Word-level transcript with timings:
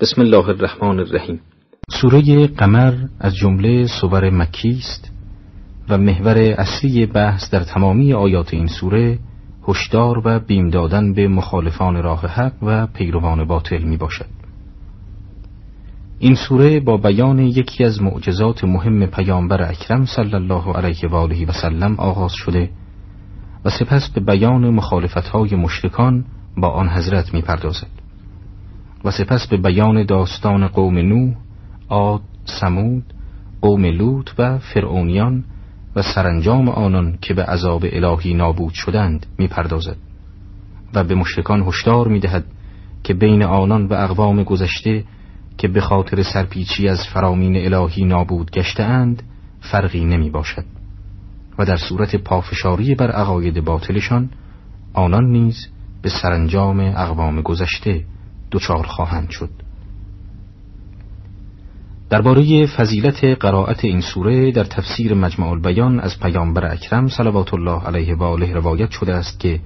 بسم 0.00 0.20
الله 0.20 0.48
الرحمن 0.48 0.98
الرحیم 1.00 1.40
سوره 1.90 2.46
قمر 2.46 2.94
از 3.20 3.34
جمله 3.34 3.86
سور 3.86 4.30
مکی 4.30 4.76
است 4.78 5.10
و 5.88 5.98
محور 5.98 6.38
اصلی 6.38 7.06
بحث 7.06 7.50
در 7.50 7.60
تمامی 7.60 8.12
آیات 8.12 8.54
این 8.54 8.66
سوره 8.66 9.18
هشدار 9.68 10.22
و 10.24 10.38
بیم 10.38 10.70
دادن 10.70 11.12
به 11.14 11.28
مخالفان 11.28 12.02
راه 12.02 12.26
حق 12.26 12.52
و 12.62 12.86
پیروان 12.86 13.44
باطل 13.44 13.82
می 13.82 13.96
باشد 13.96 14.26
این 16.18 16.34
سوره 16.34 16.80
با 16.80 16.96
بیان 16.96 17.38
یکی 17.38 17.84
از 17.84 18.02
معجزات 18.02 18.64
مهم 18.64 19.06
پیامبر 19.06 19.70
اکرم 19.70 20.04
صلی 20.04 20.34
الله 20.34 20.72
علیه 20.72 21.08
و 21.10 21.14
آله 21.14 21.46
و 21.46 21.52
سلم 21.52 21.94
آغاز 21.98 22.32
شده 22.32 22.70
و 23.64 23.70
سپس 23.70 24.10
به 24.10 24.20
بیان 24.20 24.70
مخالفتهای 24.70 25.56
مشرکان 25.56 26.24
با 26.56 26.68
آن 26.68 26.88
حضرت 26.88 27.34
می 27.34 27.42
پردازد 27.42 27.99
و 29.04 29.10
سپس 29.10 29.46
به 29.46 29.56
بیان 29.56 30.04
داستان 30.04 30.66
قوم 30.66 30.98
نوح، 30.98 31.34
عاد، 31.88 32.20
سمود، 32.44 33.04
قوم 33.60 33.84
لوط 33.84 34.30
و 34.38 34.58
فرعونیان 34.58 35.44
و 35.96 36.02
سرانجام 36.02 36.68
آنان 36.68 37.18
که 37.20 37.34
به 37.34 37.44
عذاب 37.44 37.84
الهی 37.92 38.34
نابود 38.34 38.72
شدند 38.74 39.26
می‌پردازد 39.38 39.96
و 40.94 41.04
به 41.04 41.14
مشرکان 41.14 41.62
هشدار 41.62 42.08
می‌دهد 42.08 42.44
که 43.04 43.14
بین 43.14 43.42
آنان 43.42 43.86
و 43.86 43.94
اقوام 43.94 44.42
گذشته 44.42 45.04
که 45.58 45.68
به 45.68 45.80
خاطر 45.80 46.22
سرپیچی 46.22 46.88
از 46.88 47.06
فرامین 47.06 47.56
الهی 47.56 48.04
نابود 48.04 48.50
گشتهاند 48.50 49.22
فرقی 49.60 50.04
نمی 50.04 50.30
باشد 50.30 50.64
و 51.58 51.64
در 51.64 51.76
صورت 51.76 52.16
پافشاری 52.16 52.94
بر 52.94 53.10
عقاید 53.10 53.64
باطلشان 53.64 54.30
آنان 54.92 55.24
نیز 55.24 55.68
به 56.02 56.08
سرانجام 56.08 56.80
اقوام 56.80 57.42
گذشته 57.42 58.04
دچار 58.50 58.86
خواهند 58.86 59.30
شد. 59.30 59.50
درباره 62.10 62.66
فضیلت 62.66 63.24
قرائت 63.24 63.84
این 63.84 64.00
سوره 64.00 64.52
در 64.52 64.64
تفسیر 64.64 65.14
مجمع 65.14 65.48
البیان 65.48 66.00
از 66.00 66.20
پیامبر 66.20 66.72
اکرم 66.72 67.08
صلوات 67.08 67.54
الله 67.54 67.82
علیه 67.86 68.14
و 68.14 68.22
آله 68.22 68.52
روایت 68.52 68.90
شده 68.90 69.14
است 69.14 69.40
که 69.40 69.60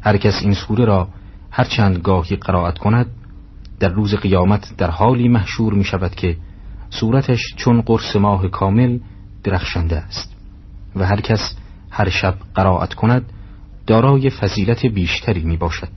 هر 0.00 0.16
کس 0.16 0.42
این 0.42 0.54
سوره 0.54 0.84
را 0.84 1.08
هر 1.50 1.64
چند 1.64 1.96
گاهی 1.98 2.36
قرائت 2.36 2.78
کند 2.78 3.06
در 3.80 3.88
روز 3.88 4.14
قیامت 4.14 4.76
در 4.78 4.90
حالی 4.90 5.28
محشور 5.28 5.74
می 5.74 5.84
شود 5.84 6.14
که 6.14 6.36
صورتش 6.90 7.40
چون 7.56 7.80
قرص 7.80 8.16
ماه 8.16 8.48
کامل 8.48 8.98
درخشنده 9.44 9.96
است 9.96 10.36
و 10.96 11.06
هر 11.06 11.20
کس 11.20 11.56
هر 11.90 12.08
شب 12.08 12.34
قرائت 12.54 12.94
کند 12.94 13.32
دارای 13.86 14.30
فضیلت 14.30 14.86
بیشتری 14.86 15.42
می 15.42 15.56
باشد. 15.56 15.88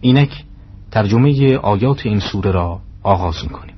اینک 0.00 0.44
ترجمه 0.96 1.56
آیات 1.56 2.06
این 2.06 2.20
سوره 2.20 2.50
را 2.50 2.80
آغاز 3.02 3.34
می 3.42 3.48
کنیم 3.48 3.74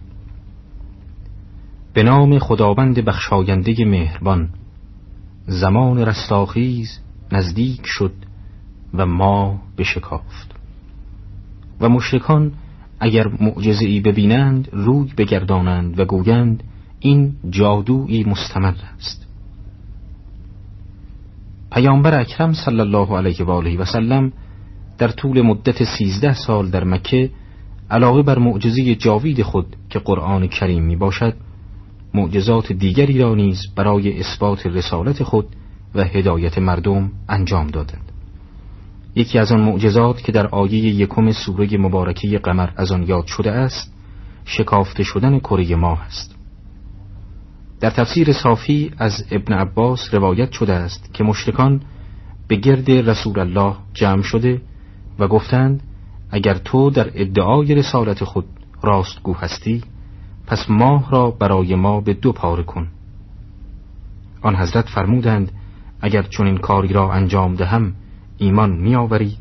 به 1.92 2.02
نام 2.02 2.38
خداوند 2.38 3.04
بخشاینده 3.04 3.84
مهربان 3.84 4.48
زمان 5.46 5.98
رستاخیز 5.98 6.98
نزدیک 7.32 7.80
شد 7.84 8.12
و 8.94 9.06
ما 9.06 9.60
بشکافت. 9.78 10.54
و 11.80 11.88
مشرکان 11.88 12.52
اگر 13.00 13.28
معجزه 13.40 13.84
ای 13.84 14.00
ببینند 14.00 14.68
روی 14.72 15.12
بگردانند 15.16 16.00
و 16.00 16.04
گویند 16.04 16.62
این 17.00 17.34
جادویی 17.50 18.24
مستمر 18.24 18.74
است. 18.98 19.26
پیامبر 21.72 22.20
اکرم 22.20 22.52
صلی 22.52 22.80
الله 22.80 23.16
علیه 23.16 23.44
و 23.44 23.50
آله 23.50 23.78
و 23.78 23.84
سلم 23.84 24.32
در 24.98 25.08
طول 25.08 25.42
مدت 25.42 25.84
سیزده 25.84 26.34
سال 26.34 26.70
در 26.70 26.84
مکه 26.84 27.30
علاوه 27.90 28.22
بر 28.22 28.38
معجزه 28.38 28.94
جاوید 28.94 29.42
خود 29.42 29.76
که 29.90 29.98
قرآن 29.98 30.46
کریم 30.46 30.84
می 30.84 30.96
باشد 30.96 31.34
معجزات 32.14 32.72
دیگری 32.72 33.18
را 33.18 33.34
نیز 33.34 33.60
برای 33.76 34.20
اثبات 34.20 34.66
رسالت 34.66 35.22
خود 35.22 35.46
و 35.94 36.04
هدایت 36.04 36.58
مردم 36.58 37.10
انجام 37.28 37.66
دادند. 37.66 38.12
یکی 39.14 39.38
از 39.38 39.52
آن 39.52 39.60
معجزات 39.60 40.22
که 40.22 40.32
در 40.32 40.46
آیه 40.46 40.78
یکم 40.78 41.32
سوره 41.32 41.78
مبارکه 41.78 42.38
قمر 42.38 42.68
از 42.76 42.92
آن 42.92 43.02
یاد 43.02 43.26
شده 43.26 43.52
است 43.52 43.94
شکافته 44.44 45.02
شدن 45.02 45.38
کره 45.38 45.76
ماه 45.76 46.02
است. 46.02 46.34
در 47.80 47.90
تفسیر 47.90 48.32
صافی 48.32 48.90
از 48.98 49.24
ابن 49.30 49.54
عباس 49.54 50.14
روایت 50.14 50.52
شده 50.52 50.72
است 50.72 51.14
که 51.14 51.24
مشرکان 51.24 51.80
به 52.48 52.56
گرد 52.56 52.90
رسول 52.90 53.38
الله 53.38 53.74
جمع 53.94 54.22
شده 54.22 54.60
و 55.18 55.28
گفتند 55.28 55.82
اگر 56.30 56.54
تو 56.54 56.90
در 56.90 57.10
ادعای 57.14 57.74
رسالت 57.74 58.24
خود 58.24 58.44
راستگو 58.82 59.34
هستی 59.34 59.84
پس 60.46 60.70
ماه 60.70 61.10
را 61.10 61.30
برای 61.30 61.74
ما 61.74 62.00
به 62.00 62.14
دو 62.14 62.32
پاره 62.32 62.62
کن. 62.62 62.88
آن 64.42 64.56
حضرت 64.56 64.88
فرمودند 64.88 65.52
اگر 66.00 66.22
چون 66.22 66.46
این 66.46 66.58
کاری 66.58 66.92
را 66.92 67.12
انجام 67.12 67.54
دهم 67.54 67.94
ایمان 68.38 68.70
میآوری؟ 68.76 69.36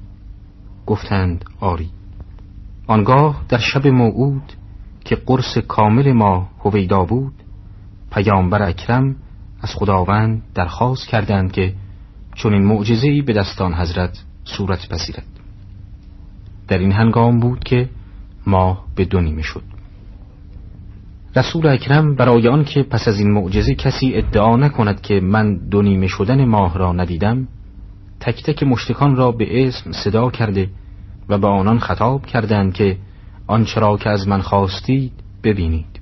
گفتند 0.85 1.45
آری. 1.59 1.89
آنگاه 2.87 3.41
در 3.49 3.57
شب 3.57 3.87
موعود 3.87 4.53
که 5.05 5.15
قرص 5.15 5.57
کامل 5.57 6.11
ما 6.11 6.49
هویدا 6.65 7.05
بود 7.05 7.33
پیامبر 8.11 8.61
اکرم 8.63 9.15
از 9.61 9.75
خداوند 9.75 10.41
درخواست 10.55 11.07
کردند 11.07 11.51
که 11.51 11.73
چون 12.35 12.53
این 12.53 12.65
معجزه‌ای 12.65 13.21
به 13.21 13.33
دستان 13.33 13.73
حضرت 13.73 14.23
صورت 14.43 14.89
پذیرد. 14.89 15.36
در 16.67 16.77
این 16.77 16.91
هنگام 16.91 17.39
بود 17.39 17.63
که 17.63 17.89
ماه 18.47 18.85
به 18.95 19.05
دو 19.05 19.21
نیمه 19.21 19.41
شد 19.41 19.63
رسول 21.35 21.67
اکرم 21.67 22.15
برای 22.15 22.47
آن 22.47 22.63
که 22.63 22.83
پس 22.83 23.07
از 23.07 23.19
این 23.19 23.31
معجزه 23.31 23.75
کسی 23.75 24.13
ادعا 24.15 24.55
نکند 24.55 25.01
که 25.01 25.19
من 25.19 25.57
دو 25.69 25.81
نیمه 25.81 26.07
شدن 26.07 26.45
ماه 26.45 26.77
را 26.77 26.93
ندیدم 26.93 27.47
تک 28.19 28.43
تک 28.43 28.63
مشتکان 28.63 29.15
را 29.15 29.31
به 29.31 29.67
اسم 29.67 29.91
صدا 29.91 30.29
کرده 30.29 30.69
و 31.29 31.37
به 31.37 31.47
آنان 31.47 31.79
خطاب 31.79 32.25
کردند 32.25 32.73
که 32.73 32.97
آنچه 33.47 33.79
را 33.79 33.97
که 33.97 34.09
از 34.09 34.27
من 34.27 34.41
خواستید 34.41 35.11
ببینید. 35.43 36.01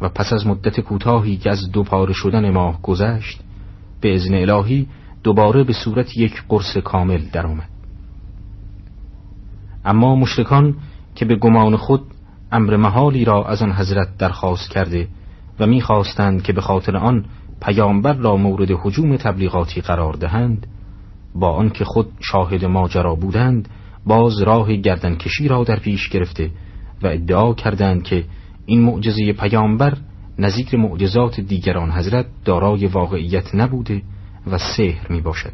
و 0.00 0.08
پس 0.08 0.32
از 0.32 0.46
مدت 0.46 0.80
کوتاهی 0.80 1.36
که 1.36 1.50
از 1.50 1.70
دو 1.72 1.82
پاره 1.82 2.12
شدن 2.12 2.50
ماه 2.50 2.82
گذشت 2.82 3.40
به 4.00 4.14
ازن 4.14 4.34
الهی 4.34 4.86
دوباره 5.22 5.64
به 5.64 5.72
صورت 5.72 6.16
یک 6.16 6.42
قرص 6.48 6.76
کامل 6.76 7.20
درآمد. 7.32 7.71
اما 9.84 10.16
مشرکان 10.16 10.74
که 11.14 11.24
به 11.24 11.36
گمان 11.36 11.76
خود 11.76 12.02
امر 12.52 12.76
محالی 12.76 13.24
را 13.24 13.44
از 13.44 13.62
آن 13.62 13.72
حضرت 13.72 14.08
درخواست 14.18 14.70
کرده 14.70 15.08
و 15.60 15.66
می‌خواستند 15.66 16.42
که 16.42 16.52
به 16.52 16.60
خاطر 16.60 16.96
آن 16.96 17.24
پیامبر 17.62 18.12
را 18.12 18.36
مورد 18.36 18.70
حجوم 18.82 19.16
تبلیغاتی 19.16 19.80
قرار 19.80 20.14
دهند 20.14 20.66
با 21.34 21.52
آنکه 21.52 21.84
خود 21.84 22.06
شاهد 22.20 22.64
ماجرا 22.64 23.14
بودند 23.14 23.68
باز 24.06 24.42
راه 24.42 24.76
گردنکشی 24.76 25.48
را 25.48 25.64
در 25.64 25.78
پیش 25.78 26.08
گرفته 26.08 26.50
و 27.02 27.06
ادعا 27.06 27.54
کردند 27.54 28.02
که 28.02 28.24
این 28.66 28.82
معجزه 28.82 29.32
پیامبر 29.32 29.96
نظیر 30.38 30.76
معجزات 30.76 31.40
دیگران 31.40 31.90
حضرت 31.90 32.26
دارای 32.44 32.86
واقعیت 32.86 33.54
نبوده 33.54 34.02
و 34.46 34.58
سحر 34.58 35.12
می 35.12 35.20
باشد 35.20 35.52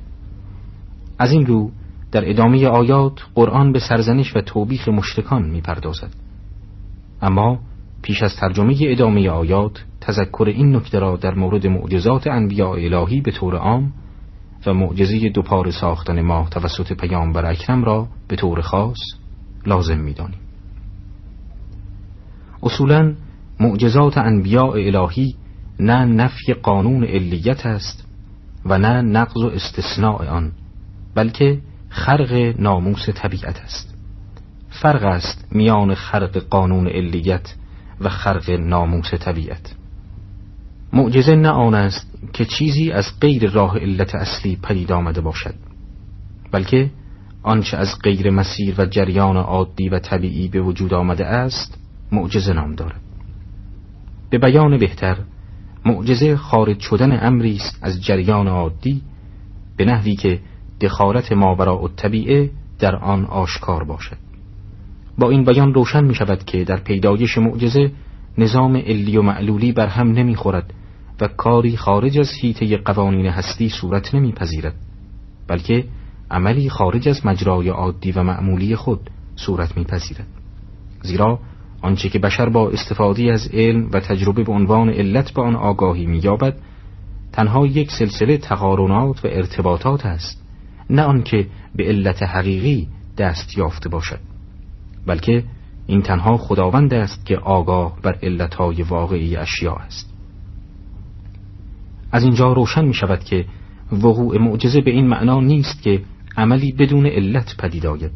از 1.19 1.33
این 1.33 1.47
رو 1.47 1.71
در 2.12 2.30
ادامه 2.30 2.66
آیات 2.66 3.20
قرآن 3.34 3.72
به 3.72 3.78
سرزنش 3.78 4.36
و 4.36 4.41
توبیخ 4.41 4.88
مشرکان 4.88 5.50
می‌پردازد. 5.50 6.10
اما 7.22 7.58
پیش 8.02 8.22
از 8.22 8.36
ترجمه 8.36 8.76
ادامه 8.80 9.30
آیات 9.30 9.84
تذکر 10.00 10.44
این 10.48 10.76
نکته 10.76 10.98
را 10.98 11.16
در 11.16 11.34
مورد 11.34 11.66
معجزات 11.66 12.26
انبیاء 12.26 12.74
الهی 12.74 13.20
به 13.20 13.30
طور 13.30 13.56
عام 13.56 13.92
و 14.66 14.74
معجزه 14.74 15.28
دوپار 15.28 15.70
ساختن 15.70 16.22
ماه 16.22 16.50
توسط 16.50 16.92
پیامبر 16.92 17.46
اکرم 17.46 17.84
را 17.84 18.08
به 18.28 18.36
طور 18.36 18.60
خاص 18.60 18.98
لازم 19.66 19.98
می‌دانیم. 19.98 20.40
اصولا 22.62 23.14
معجزات 23.61 24.19
انبیاء 24.19 24.72
الهی 24.72 25.34
نه 25.81 26.04
نفی 26.04 26.52
قانون 26.52 27.04
علیت 27.04 27.66
است 27.66 28.04
و 28.64 28.78
نه 28.78 29.02
نقض 29.02 29.37
و 29.37 29.46
استثناء 29.46 30.26
آن 30.26 30.52
بلکه 31.14 31.58
خرق 31.88 32.55
ناموس 32.58 33.08
طبیعت 33.08 33.61
است. 33.61 33.94
فرق 34.70 35.05
است 35.05 35.49
میان 35.50 35.94
خرق 35.94 36.38
قانون 36.38 36.88
علیت 36.88 37.55
و 38.00 38.08
خرق 38.08 38.50
ناموس 38.50 39.14
طبیعت. 39.14 39.75
معجزه 40.93 41.35
نه 41.35 41.49
آن 41.49 41.75
است 41.75 42.06
که 42.32 42.44
چیزی 42.44 42.93
از 42.93 43.20
غیر 43.20 43.50
راه 43.50 43.79
علت 43.79 44.14
اصلی 44.14 44.58
پدید 44.62 44.93
آمده 44.93 45.20
باشد 45.20 45.55
بلکه 46.52 46.90
آنچه 47.43 47.76
از 47.76 47.88
غیر 48.02 48.31
مسیر 48.31 48.75
و 48.79 48.87
جریان 48.87 49.37
عادی 49.37 49.88
و 49.88 49.99
طبیعی 49.99 50.49
به 50.49 50.61
وجود 50.61 50.94
آمده 50.94 51.26
است 51.26 51.79
معجزه 52.12 52.52
نام 52.52 52.75
دارد. 52.75 53.00
به 54.31 54.38
بیان 54.38 54.79
بهتر 54.79 55.17
معجزه 55.85 56.37
خارج 56.37 56.81
شدن 56.81 57.26
امری 57.26 57.56
است 57.56 57.79
از 57.82 58.05
جریان 58.05 58.49
عادی 58.49 59.02
به 59.76 59.85
نحوی 59.85 60.17
که 60.17 60.40
دخالت 60.80 61.32
و 61.32 61.88
طبیعه 61.96 62.50
در 62.78 62.96
آن 62.96 63.25
آشکار 63.25 63.84
باشد. 63.84 64.16
با 65.19 65.30
این 65.30 65.44
بیان 65.44 65.75
روشن 65.75 66.04
می 66.04 66.14
شود 66.14 66.44
که 66.44 66.64
در 66.64 66.76
پیدایش 66.76 67.38
معجزه 67.38 67.92
نظام 68.38 68.76
علی 68.76 69.16
و 69.16 69.22
معلولی 69.22 69.72
بر 69.72 69.86
هم 69.86 70.12
نمی 70.12 70.34
خورد 70.34 70.75
و 71.20 71.28
کاری 71.28 71.76
خارج 71.76 72.19
از 72.19 72.30
حیطه 72.42 72.76
قوانین 72.76 73.26
هستی 73.26 73.69
صورت 73.69 74.14
نمی 74.14 74.32
پذیرد 74.32 74.75
بلکه 75.48 75.84
عملی 76.30 76.70
خارج 76.70 77.08
از 77.08 77.26
مجرای 77.26 77.69
عادی 77.69 78.12
و 78.12 78.22
معمولی 78.22 78.76
خود 78.76 79.10
صورت 79.36 79.76
می 79.76 79.84
پذیرد 79.84 80.26
زیرا 81.02 81.38
آنچه 81.82 82.08
که 82.08 82.19
بشر 82.19 82.48
با 82.48 82.70
استفاده 82.70 83.32
از 83.32 83.48
علم 83.52 83.90
و 83.92 84.00
تجربه 84.00 84.44
به 84.44 84.52
عنوان 84.52 84.90
علت 84.90 85.30
به 85.30 85.42
آن 85.42 85.56
آگاهی 85.56 86.06
مییابد 86.06 86.56
تنها 87.32 87.66
یک 87.66 87.90
سلسله 87.90 88.38
تقارنات 88.38 89.25
و 89.25 89.28
ارتباطات 89.28 90.06
است 90.06 90.48
نه 90.90 91.02
آنکه 91.02 91.46
به 91.76 91.85
علت 91.85 92.23
حقیقی 92.23 92.88
دست 93.19 93.58
یافته 93.58 93.88
باشد 93.88 94.20
بلکه 95.06 95.44
این 95.87 96.02
تنها 96.02 96.37
خداوند 96.37 96.94
است 96.94 97.26
که 97.26 97.37
آگاه 97.37 97.99
بر 98.02 98.19
علتهای 98.23 98.82
واقعی 98.82 99.37
اشیاء 99.37 99.76
است. 99.76 100.14
از 102.12 102.25
اینجا 102.25 102.52
روشن 102.52 102.85
می 102.85 102.94
شود 102.94 103.25
که 103.25 103.44
وقوع 103.93 104.38
معجزه 104.38 104.81
به 104.81 104.90
این 104.90 105.06
معنا 105.06 105.40
نیست 105.40 105.82
که 105.82 106.02
عملی 106.37 106.73
بدون 106.73 107.06
علت 107.06 107.56
پدید 107.58 107.87
آید 107.87 108.11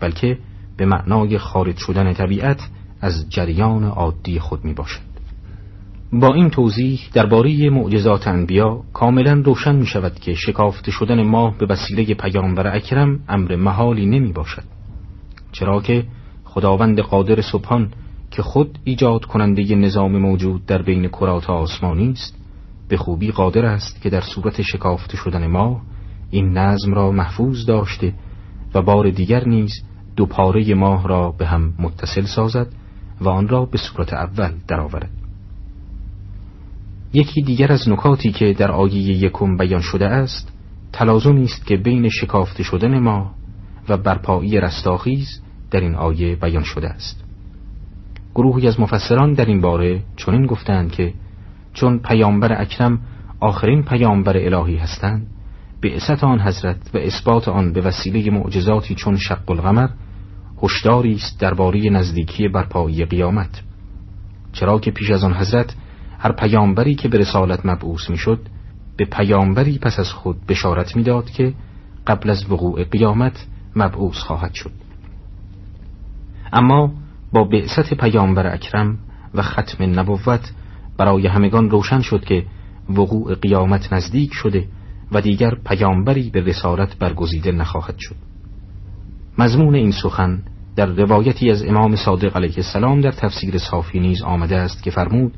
بلکه 0.00 0.38
به 0.76 0.86
معنای 0.86 1.38
خارج 1.38 1.76
شدن 1.76 2.12
طبیعت 2.12 2.68
از 3.00 3.30
جریان 3.30 3.84
عادی 3.84 4.38
خود 4.38 4.64
می 4.64 4.74
باشد 4.74 5.13
با 6.20 6.34
این 6.34 6.50
توضیح 6.50 7.00
درباره 7.12 7.70
معجزات 7.70 8.28
انبیا 8.28 8.82
کاملا 8.92 9.32
روشن 9.32 9.76
می 9.76 9.86
شود 9.86 10.14
که 10.14 10.34
شکافته 10.34 10.90
شدن 10.90 11.22
ماه 11.22 11.58
به 11.58 11.66
وسیله 11.66 12.14
پیامبر 12.14 12.76
اکرم 12.76 13.20
امر 13.28 13.56
محالی 13.56 14.06
نمی 14.06 14.32
باشد 14.32 14.62
چرا 15.52 15.80
که 15.80 16.04
خداوند 16.44 17.00
قادر 17.00 17.40
سبحان 17.40 17.92
که 18.30 18.42
خود 18.42 18.78
ایجاد 18.84 19.24
کننده 19.24 19.74
نظام 19.74 20.18
موجود 20.18 20.66
در 20.66 20.82
بین 20.82 21.08
کرات 21.08 21.50
آسمانی 21.50 22.10
است 22.10 22.34
به 22.88 22.96
خوبی 22.96 23.30
قادر 23.30 23.64
است 23.64 24.02
که 24.02 24.10
در 24.10 24.20
صورت 24.20 24.62
شکافته 24.62 25.16
شدن 25.16 25.46
ماه 25.46 25.80
این 26.30 26.58
نظم 26.58 26.94
را 26.94 27.10
محفوظ 27.10 27.66
داشته 27.66 28.14
و 28.74 28.82
بار 28.82 29.10
دیگر 29.10 29.44
نیز 29.48 29.72
دو 30.16 30.26
پاره 30.26 30.74
ماه 30.74 31.08
را 31.08 31.30
به 31.38 31.46
هم 31.46 31.74
متصل 31.78 32.24
سازد 32.24 32.66
و 33.20 33.28
آن 33.28 33.48
را 33.48 33.64
به 33.64 33.78
صورت 33.78 34.12
اول 34.12 34.52
درآورد. 34.68 35.23
یکی 37.14 37.42
دیگر 37.42 37.72
از 37.72 37.88
نکاتی 37.88 38.32
که 38.32 38.52
در 38.52 38.72
آیه 38.72 39.24
یکم 39.24 39.56
بیان 39.56 39.80
شده 39.80 40.06
است 40.06 40.52
تلازمی 40.92 41.44
است 41.44 41.66
که 41.66 41.76
بین 41.76 42.08
شکافته 42.08 42.62
شدن 42.62 42.98
ماه 42.98 43.34
و 43.88 43.96
برپایی 43.96 44.60
رستاخیز 44.60 45.40
در 45.70 45.80
این 45.80 45.94
آیه 45.94 46.36
بیان 46.36 46.62
شده 46.62 46.88
است. 46.88 47.24
گروهی 48.34 48.68
از 48.68 48.80
مفسران 48.80 49.32
در 49.32 49.44
این 49.44 49.60
باره 49.60 50.02
چنین 50.16 50.46
گفتند 50.46 50.92
که 50.92 51.12
چون 51.72 51.98
پیامبر 51.98 52.60
اکرم 52.60 53.00
آخرین 53.40 53.82
پیامبر 53.82 54.36
الهی 54.36 54.76
هستند 54.76 55.26
به 55.80 56.00
آن 56.22 56.40
حضرت 56.40 56.76
و 56.94 56.98
اثبات 56.98 57.48
آن 57.48 57.72
به 57.72 57.80
وسیله 57.80 58.30
معجزاتی 58.30 58.94
چون 58.94 59.16
شق 59.16 59.50
القمر 59.50 59.88
هشداری 60.62 61.14
است 61.14 61.40
درباره 61.40 61.90
نزدیکی 61.90 62.48
برپایی 62.48 63.04
قیامت. 63.04 63.62
چرا 64.52 64.78
که 64.78 64.90
پیش 64.90 65.10
از 65.10 65.24
آن 65.24 65.34
حضرت 65.34 65.76
هر 66.24 66.32
پیامبری 66.32 66.94
که 66.94 67.08
به 67.08 67.18
رسالت 67.18 67.66
مبعوث 67.66 68.10
می‌شد 68.10 68.40
به 68.96 69.04
پیامبری 69.04 69.78
پس 69.78 69.98
از 69.98 70.12
خود 70.12 70.46
بشارت 70.46 70.96
می‌داد 70.96 71.30
که 71.30 71.54
قبل 72.06 72.30
از 72.30 72.50
وقوع 72.50 72.84
قیامت 72.84 73.46
مبعوث 73.76 74.16
خواهد 74.16 74.54
شد. 74.54 74.70
اما 76.52 76.92
با 77.32 77.44
بعثت 77.44 77.94
پیامبر 77.94 78.54
اکرم 78.54 78.98
و 79.34 79.42
ختم 79.42 80.00
نبوت 80.00 80.52
برای 80.98 81.26
همگان 81.26 81.70
روشن 81.70 82.00
شد 82.00 82.24
که 82.24 82.44
وقوع 82.90 83.34
قیامت 83.34 83.92
نزدیک 83.92 84.30
شده 84.32 84.68
و 85.12 85.20
دیگر 85.20 85.54
پیامبری 85.66 86.30
به 86.30 86.40
رسالت 86.40 86.98
برگزیده 86.98 87.52
نخواهد 87.52 87.96
شد. 87.98 88.16
مضمون 89.38 89.74
این 89.74 89.92
سخن 89.92 90.42
در 90.76 90.86
روایتی 90.86 91.50
از 91.50 91.64
امام 91.64 91.96
صادق 91.96 92.36
علیه 92.36 92.54
السلام 92.56 93.00
در 93.00 93.12
تفسیر 93.12 93.58
صافی 93.58 94.00
نیز 94.00 94.22
آمده 94.22 94.56
است 94.56 94.82
که 94.82 94.90
فرمود 94.90 95.32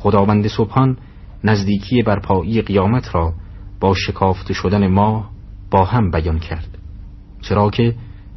خداوند 0.00 0.46
سبحان 0.46 0.96
نزدیکی 1.44 2.02
برپایی 2.02 2.62
قیامت 2.62 3.14
را 3.14 3.32
با 3.80 3.94
شکافته 3.94 4.54
شدن 4.54 4.86
ماه 4.86 5.30
با 5.70 5.84
هم 5.84 6.10
بیان 6.10 6.38
کرد. 6.38 6.78
چرا 7.40 7.70
که 7.70 7.94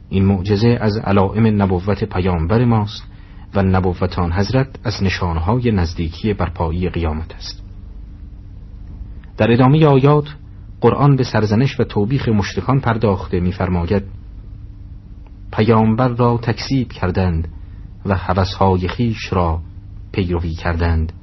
این 0.09 0.25
معجزه 0.25 0.77
از 0.81 0.97
علائم 0.97 1.61
نبوت 1.61 2.03
پیامبر 2.03 2.65
ماست 2.65 3.03
و 3.55 3.63
نبوتان 3.63 4.33
حضرت 4.33 4.67
از 4.83 5.03
نشانهای 5.03 5.71
نزدیکی 5.71 6.33
برپایی 6.33 6.89
قیامت 6.89 7.35
است. 7.35 7.63
در 9.37 9.51
ادامه 9.51 9.85
آیات 9.85 10.35
قرآن 10.81 11.15
به 11.15 11.23
سرزنش 11.23 11.79
و 11.79 11.83
توبیخ 11.83 12.29
مشرکان 12.29 12.79
پرداخته 12.79 13.39
می‌فرماید 13.39 14.03
پیامبر 15.53 16.07
را 16.07 16.37
تکذیب 16.37 16.91
کردند 16.91 17.47
و 18.05 18.15
حوثهای 18.15 18.87
خیش 18.87 19.33
را 19.33 19.61
پیروی 20.11 20.53
کردند. 20.53 21.13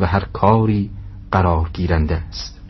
و 0.00 0.06
هر 0.06 0.24
کاری 0.32 0.90
قرار 1.32 1.70
گیرنده 1.72 2.16
است. 2.16 2.60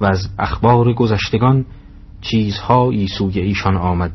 و 0.00 0.04
از 0.06 0.28
اخبار 0.38 0.92
گذشتگان 0.92 1.64
چیزهایی 2.20 3.08
سوی 3.08 3.40
ایشان 3.40 3.76
آمد 3.76 4.12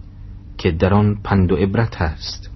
که 0.57 0.71
در 0.71 0.93
آن 0.93 1.17
پند 1.23 1.51
و 1.51 1.55
عبرت 1.55 2.01
است. 2.01 2.49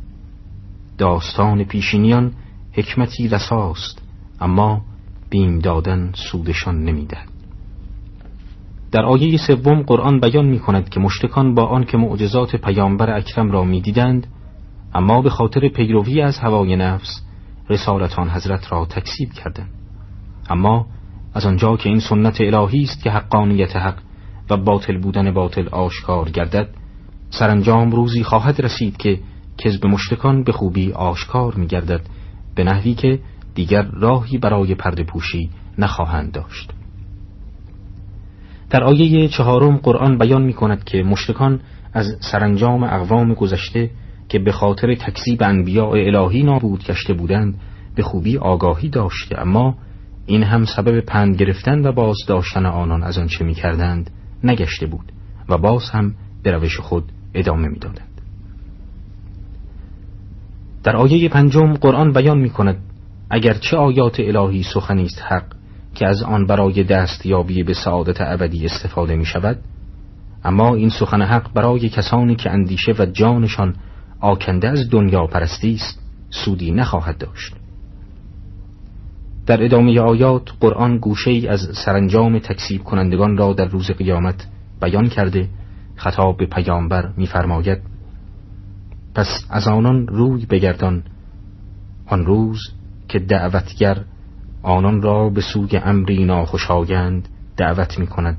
داستان 0.97 1.63
پیشینیان 1.63 2.33
حکمتی 2.71 3.27
رساست 3.27 4.01
اما 4.41 4.81
بیم 5.29 5.59
دادن 5.59 6.11
سودشان 6.15 6.83
نمی‌دهد. 6.83 7.27
در 8.91 9.05
آیه 9.05 9.37
سوم 9.37 9.81
قرآن 9.81 10.19
بیان 10.19 10.45
می 10.45 10.59
کند 10.59 10.89
که 10.89 10.99
مشتکان 10.99 11.55
با 11.55 11.65
آنکه 11.65 11.97
معجزات 11.97 12.55
پیامبر 12.55 13.17
اکرم 13.17 13.51
را 13.51 13.63
می‌دیدند 13.63 14.27
اما 14.93 15.21
به 15.21 15.29
خاطر 15.29 15.67
پیروی 15.67 16.21
از 16.21 16.37
هوای 16.37 16.75
نفس 16.75 17.21
رسالتان 17.69 18.29
حضرت 18.29 18.71
را 18.71 18.85
تکسیب 18.85 19.33
کردند 19.33 19.69
اما 20.49 20.85
از 21.33 21.45
آنجا 21.45 21.77
که 21.77 21.89
این 21.89 21.99
سنت 21.99 22.41
الهی 22.41 22.83
است 22.83 23.03
که 23.03 23.11
حقانیت 23.11 23.75
حق 23.75 23.97
و 24.49 24.57
باطل 24.57 24.97
بودن 24.97 25.33
باطل 25.33 25.67
آشکار 25.69 26.29
گردد 26.29 26.69
سرانجام 27.29 27.91
روزی 27.91 28.23
خواهد 28.23 28.61
رسید 28.61 28.97
که 28.97 29.19
کذب 29.57 29.85
مشتکان 29.85 30.43
به 30.43 30.51
خوبی 30.51 30.91
آشکار 30.91 31.55
می 31.55 31.67
گردد 31.67 32.01
به 32.55 32.63
نحوی 32.63 32.93
که 32.93 33.19
دیگر 33.55 33.81
راهی 33.81 34.37
برای 34.37 34.75
پرده 34.75 35.03
پوشی 35.03 35.49
نخواهند 35.77 36.31
داشت. 36.31 36.73
در 38.69 38.83
آیه 38.83 39.27
چهارم 39.27 39.77
قرآن 39.77 40.17
بیان 40.17 40.43
می 40.43 40.53
کند 40.53 40.83
که 40.83 41.03
مشتکان 41.03 41.59
از 41.93 42.17
سرانجام 42.31 42.83
اقوام 42.83 43.33
گذشته 43.33 43.89
که 44.29 44.39
به 44.39 44.51
خاطر 44.51 44.95
تکذیب 44.95 45.43
انبیاء 45.43 45.91
الهی 45.91 46.43
نابود 46.43 46.83
گشته 46.83 47.13
بودند 47.13 47.55
به 47.95 48.03
خوبی 48.03 48.37
آگاهی 48.37 48.89
داشته 48.89 49.41
اما 49.41 49.75
این 50.25 50.43
هم 50.43 50.65
سبب 50.65 50.99
پند 50.99 51.35
گرفتن 51.35 51.87
و 51.87 51.91
باز 51.91 52.17
داشتن 52.27 52.65
آنان 52.65 53.03
از 53.03 53.17
آنچه 53.17 53.45
می 53.45 53.53
کردند 53.53 54.11
نگشته 54.43 54.85
بود 54.85 55.11
و 55.49 55.57
باز 55.57 55.89
هم 55.89 56.13
به 56.43 56.51
روش 56.51 56.79
خود 56.79 57.03
ادامه 57.33 57.67
می 57.67 57.79
دادند. 57.79 58.21
در 60.83 60.95
آیه 60.95 61.29
پنجم 61.29 61.73
قرآن 61.73 62.13
بیان 62.13 62.37
می 62.37 62.49
کند 62.49 62.77
چه 63.61 63.77
آیات 63.77 64.19
الهی 64.19 64.63
سخنی 64.63 65.03
است 65.03 65.21
حق 65.21 65.43
که 65.95 66.07
از 66.07 66.23
آن 66.23 66.45
برای 66.45 66.83
دستیابی 66.83 67.63
به 67.63 67.73
سعادت 67.73 68.21
ابدی 68.21 68.65
استفاده 68.65 69.15
می 69.15 69.25
شود 69.25 69.59
اما 70.43 70.75
این 70.75 70.89
سخن 70.89 71.21
حق 71.21 71.53
برای 71.53 71.89
کسانی 71.89 72.35
که 72.35 72.51
اندیشه 72.51 72.91
و 72.99 73.05
جانشان 73.05 73.75
آکنده 74.19 74.69
از 74.69 74.89
دنیا 74.89 75.27
پرستی 75.27 75.73
است 75.73 75.99
سودی 76.29 76.71
نخواهد 76.71 77.17
داشت. 77.17 77.55
در 79.45 79.63
ادامه 79.63 79.99
آیات 79.99 80.49
قرآن 80.59 80.97
گوشه 80.97 81.31
ای 81.31 81.47
از 81.47 81.69
سرانجام 81.85 82.39
تکسیب 82.39 82.83
کنندگان 82.83 83.37
را 83.37 83.53
در 83.53 83.65
روز 83.65 83.91
قیامت 83.91 84.47
بیان 84.81 85.09
کرده 85.09 85.49
خطاب 85.95 86.37
به 86.37 86.45
پیامبر 86.45 87.09
می‌فرماید 87.17 87.77
پس 89.15 89.45
از 89.49 89.67
آنان 89.67 90.07
روی 90.07 90.45
بگردان 90.45 91.03
آن 92.05 92.25
روز 92.25 92.59
که 93.07 93.19
دعوتگر 93.19 93.97
آنان 94.63 95.01
را 95.01 95.29
به 95.29 95.41
سوی 95.41 95.77
امری 95.77 96.25
ناخوشایند 96.25 97.29
دعوت 97.57 97.99
می 97.99 98.07
کند 98.07 98.37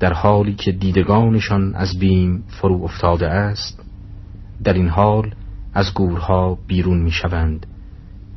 در 0.00 0.12
حالی 0.12 0.54
که 0.54 0.72
دیدگانشان 0.72 1.74
از 1.74 1.98
بیم 1.98 2.44
فرو 2.48 2.84
افتاده 2.84 3.28
است 3.28 3.81
در 4.64 4.72
این 4.72 4.88
حال 4.88 5.34
از 5.74 5.94
گورها 5.94 6.58
بیرون 6.66 7.02
می 7.02 7.10
شوند 7.10 7.66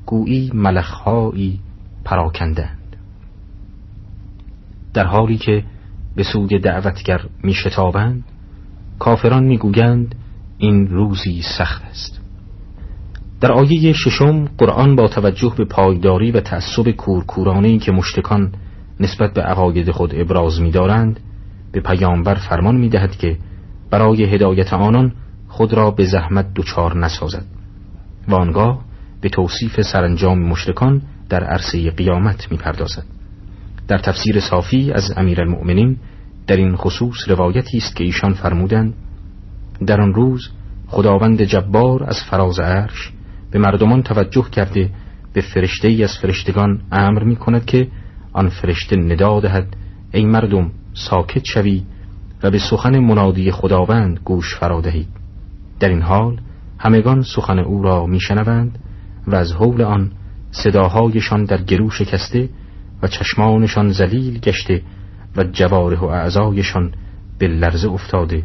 گویی 0.05 0.51
ملخهایی 0.53 1.59
پراکندند. 2.03 2.95
در 4.93 5.05
حالی 5.07 5.37
که 5.37 5.63
به 6.15 6.23
سوی 6.23 6.59
دعوتگر 6.59 7.21
می 7.43 7.53
شتابند 7.53 8.23
کافران 8.99 9.43
می 9.43 9.57
گویند 9.57 10.15
این 10.57 10.87
روزی 10.87 11.41
سخت 11.57 11.83
است. 11.83 12.21
در 13.41 13.51
آیه 13.51 13.93
ششم 13.93 14.45
قرآن 14.57 14.95
با 14.95 15.07
توجه 15.07 15.53
به 15.57 15.65
پایداری 15.65 16.31
و 16.31 16.39
تعصب 16.39 16.91
کورکورانه 16.91 17.77
که 17.77 17.91
مشتکان 17.91 18.51
نسبت 18.99 19.33
به 19.33 19.41
عقاید 19.41 19.91
خود 19.91 20.15
ابراز 20.15 20.61
می‌دارند 20.61 21.19
به 21.71 21.79
پیامبر 21.79 22.35
فرمان 22.35 22.75
می‌دهد 22.77 23.15
که 23.15 23.37
برای 23.89 24.23
هدایت 24.23 24.73
آنان 24.73 25.11
خود 25.55 25.73
را 25.73 25.91
به 25.91 26.05
زحمت 26.05 26.45
دچار 26.55 26.97
نسازد. 26.97 27.45
و 28.27 28.35
آنگاه 28.35 28.81
به 29.21 29.29
توصیف 29.29 29.81
سرانجام 29.81 30.39
مشرکان 30.39 31.01
در 31.29 31.43
عرصه 31.43 31.91
قیامت 31.91 32.51
می‌پردازد. 32.51 33.03
در 33.87 33.97
تفسیر 33.97 34.39
صافی 34.39 34.91
از 34.91 35.13
امیرالمؤمنین 35.17 35.97
در 36.47 36.55
این 36.55 36.75
خصوص 36.75 37.15
روایتی 37.27 37.77
است 37.77 37.95
که 37.95 38.03
ایشان 38.03 38.33
فرمودند 38.33 38.93
در 39.87 40.01
آن 40.01 40.13
روز 40.13 40.49
خداوند 40.87 41.41
جبار 41.41 42.03
از 42.03 42.17
فراز 42.29 42.59
عرش 42.59 43.11
به 43.51 43.59
مردمان 43.59 44.03
توجه 44.03 44.49
کرده 44.51 44.89
به 45.33 45.41
فرشته 45.41 45.87
ای 45.87 46.03
از 46.03 46.17
فرشتگان 46.21 46.81
امر 46.91 47.23
می 47.23 47.35
کند 47.35 47.65
که 47.65 47.87
آن 48.33 48.49
فرشته 48.49 48.95
ندا 48.95 49.39
دهد 49.39 49.75
ای 50.13 50.25
مردم 50.25 50.71
ساکت 50.93 51.45
شوی 51.45 51.83
و 52.43 52.51
به 52.51 52.59
سخن 52.59 52.99
منادی 52.99 53.51
خداوند 53.51 54.19
گوش 54.23 54.55
فرادهید 54.55 55.24
در 55.79 55.89
این 55.89 56.01
حال 56.01 56.41
همگان 56.79 57.21
سخن 57.21 57.59
او 57.59 57.83
را 57.83 58.05
میشنوند 58.05 58.79
و 59.27 59.35
از 59.35 59.51
حول 59.51 59.81
آن 59.81 60.11
صداهایشان 60.51 61.45
در 61.45 61.61
گرو 61.61 61.89
شکسته 61.89 62.49
و 63.03 63.07
چشمانشان 63.07 63.89
زلیل 63.89 64.39
گشته 64.39 64.81
و 65.37 65.43
جواره 65.43 65.99
و 65.99 66.05
اعضایشان 66.05 66.91
به 67.39 67.47
لرزه 67.47 67.89
افتاده 67.89 68.43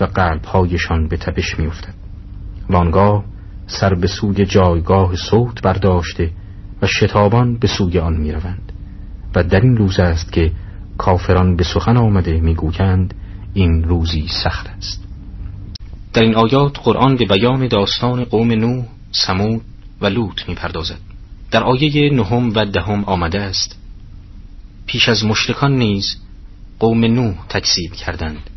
و 0.00 0.04
قلبهایشان 0.04 1.08
به 1.08 1.16
تبش 1.16 1.58
میافتد. 1.58 1.94
و 2.70 2.76
آنگاه 2.76 3.24
سر 3.66 3.94
به 3.94 4.06
سوی 4.06 4.46
جایگاه 4.46 5.16
صوت 5.16 5.62
برداشته 5.62 6.30
و 6.82 6.86
شتابان 6.86 7.58
به 7.58 7.66
سوی 7.66 7.98
آن 7.98 8.16
می‌روند 8.16 8.72
و 9.34 9.42
در 9.42 9.60
این 9.60 9.76
روز 9.76 10.00
است 10.00 10.32
که 10.32 10.52
کافران 10.98 11.56
به 11.56 11.64
سخن 11.64 11.96
آمده 11.96 12.40
می‌گویند 12.40 13.14
این 13.54 13.84
روزی 13.84 14.28
سخت 14.44 14.68
است. 14.78 15.11
در 16.12 16.22
این 16.22 16.34
آیات 16.34 16.78
قرآن 16.84 17.16
به 17.16 17.24
بیان 17.24 17.68
داستان 17.68 18.24
قوم 18.24 18.52
نوح، 18.52 18.84
سمود 19.12 19.62
و 20.00 20.06
لوط 20.06 20.48
می‌پردازد. 20.48 20.98
در 21.50 21.62
آیه 21.62 22.10
نهم 22.12 22.52
و 22.54 22.64
دهم 22.64 23.04
آمده 23.04 23.40
است 23.40 23.78
پیش 24.86 25.08
از 25.08 25.24
مشرکان 25.24 25.78
نیز 25.78 26.16
قوم 26.78 27.04
نوح 27.04 27.34
تکذیب 27.48 27.92
کردند. 27.92 28.50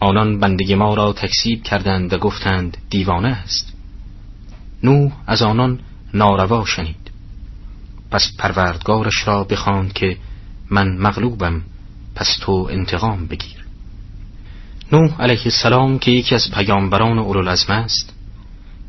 آنان 0.00 0.40
بنده 0.40 0.74
ما 0.74 0.94
را 0.94 1.12
تکذیب 1.12 1.62
کردند 1.62 2.12
و 2.12 2.18
گفتند 2.18 2.76
دیوانه 2.90 3.28
است. 3.28 3.72
نوح 4.82 5.12
از 5.26 5.42
آنان 5.42 5.80
ناروا 6.14 6.64
شنید. 6.64 7.10
پس 8.10 8.30
پروردگارش 8.38 9.26
را 9.28 9.44
بخواند 9.44 9.92
که 9.92 10.16
من 10.70 10.96
مغلوبم 10.96 11.62
پس 12.14 12.36
تو 12.40 12.68
انتقام 12.70 13.26
بگیر. 13.26 13.53
نوح 14.92 15.22
علیه 15.22 15.40
السلام 15.44 15.98
که 15.98 16.10
یکی 16.10 16.34
از 16.34 16.50
پیامبران 16.50 17.18
اولوالعزم 17.18 17.72
است 17.72 18.14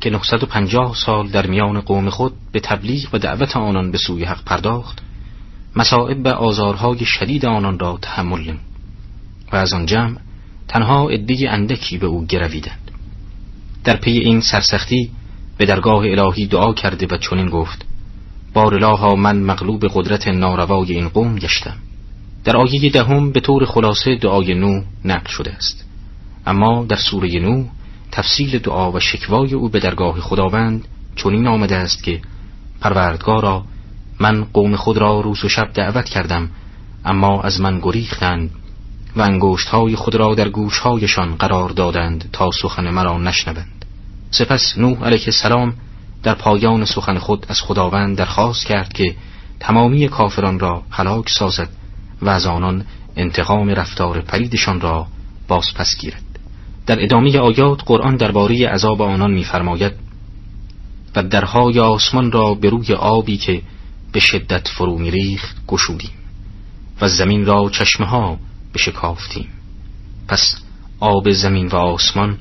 که 0.00 0.10
950 0.10 0.94
سال 0.94 1.28
در 1.28 1.46
میان 1.46 1.80
قوم 1.80 2.10
خود 2.10 2.32
به 2.52 2.60
تبلیغ 2.60 3.14
و 3.14 3.18
دعوت 3.18 3.56
آنان 3.56 3.90
به 3.90 3.98
سوی 3.98 4.24
حق 4.24 4.44
پرداخت 4.44 5.02
مسائب 5.76 6.26
و 6.26 6.28
آزارهای 6.28 7.04
شدید 7.04 7.46
آنان 7.46 7.78
را 7.78 7.98
تحمل 8.02 8.40
نمود 8.40 8.60
و 9.52 9.56
از 9.56 9.72
آن 9.72 9.86
جمع 9.86 10.16
تنها 10.68 11.08
عده 11.08 11.50
اندکی 11.50 11.98
به 11.98 12.06
او 12.06 12.26
گرویدند. 12.26 12.90
در 13.84 13.96
پی 13.96 14.10
این 14.10 14.40
سرسختی 14.40 15.10
به 15.58 15.66
درگاه 15.66 16.04
الهی 16.04 16.46
دعا 16.46 16.72
کرده 16.72 17.06
و 17.10 17.16
چنین 17.16 17.48
گفت 17.48 17.84
بار 18.54 18.74
الها 18.74 19.14
من 19.14 19.36
مغلوب 19.36 19.84
قدرت 19.94 20.28
ناروای 20.28 20.92
این 20.92 21.08
قوم 21.08 21.36
گشتم. 21.36 21.76
در 22.46 22.56
آیه 22.56 22.90
دهم 22.90 23.32
به 23.32 23.40
طور 23.40 23.64
خلاصه 23.64 24.16
دعای 24.16 24.54
نو 24.54 24.82
نقل 25.04 25.30
شده 25.30 25.52
است. 25.52 25.84
اما 26.46 26.84
در 26.88 26.96
سوره 26.96 27.40
نو 27.40 27.64
تفصیل 28.12 28.58
دعا 28.58 28.92
و 28.92 29.00
شکوای 29.00 29.54
او 29.54 29.68
به 29.68 29.80
درگاه 29.80 30.20
خداوند 30.20 30.88
چنین 31.16 31.46
آمده 31.46 31.76
است 31.76 32.02
که 32.02 32.20
پروردگارا 32.80 33.64
من 34.20 34.44
قوم 34.52 34.76
خود 34.76 34.96
را 34.96 35.20
روز 35.20 35.44
و 35.44 35.48
شب 35.48 35.72
دعوت 35.74 36.04
کردم 36.04 36.50
اما 37.04 37.42
از 37.42 37.60
من 37.60 37.80
گریختند 37.80 38.50
و 39.16 39.22
انگوشت 39.22 39.68
های 39.68 39.96
خود 39.96 40.14
را 40.14 40.34
در 40.34 40.48
گوش 40.48 40.78
هایشان 40.78 41.34
قرار 41.34 41.68
دادند 41.68 42.28
تا 42.32 42.50
سخن 42.62 42.90
مرا 42.90 43.18
نشنوند. 43.18 43.84
سپس 44.30 44.78
نوح 44.78 45.04
علیه 45.04 45.24
السلام 45.26 45.74
در 46.22 46.34
پایان 46.34 46.84
سخن 46.84 47.18
خود 47.18 47.46
از 47.48 47.60
خداوند 47.60 48.18
درخواست 48.18 48.66
کرد 48.66 48.92
که 48.92 49.14
تمامی 49.60 50.08
کافران 50.08 50.58
را 50.58 50.82
هلاک 50.90 51.28
سازد 51.30 51.68
و 52.22 52.28
از 52.28 52.46
آنان 52.46 52.84
انتقام 53.16 53.70
رفتار 53.70 54.20
پریدشان 54.20 54.80
را 54.80 55.06
باز 55.48 55.66
پس 55.74 55.96
گیرد. 56.00 56.22
در 56.86 57.04
ادامه 57.04 57.38
آیات 57.38 57.80
قرآن 57.86 58.16
درباره 58.16 58.68
عذاب 58.68 59.02
آنان 59.02 59.30
می‌فرماید 59.30 59.92
و 61.16 61.22
درهای 61.22 61.80
آسمان 61.80 62.32
را 62.32 62.54
به 62.54 62.70
روی 62.70 62.94
آبی 62.94 63.36
که 63.36 63.62
به 64.12 64.20
شدت 64.20 64.68
فرو 64.68 64.98
میریخت 64.98 65.66
گشودیم 65.66 66.10
و 67.00 67.08
زمین 67.08 67.46
را 67.46 67.70
چشمه 67.70 68.06
ها 68.06 68.38
بشکافتیم 68.74 69.48
پس 70.28 70.62
آب 71.00 71.30
زمین 71.30 71.66
و 71.66 71.76
آسمان 71.76 72.38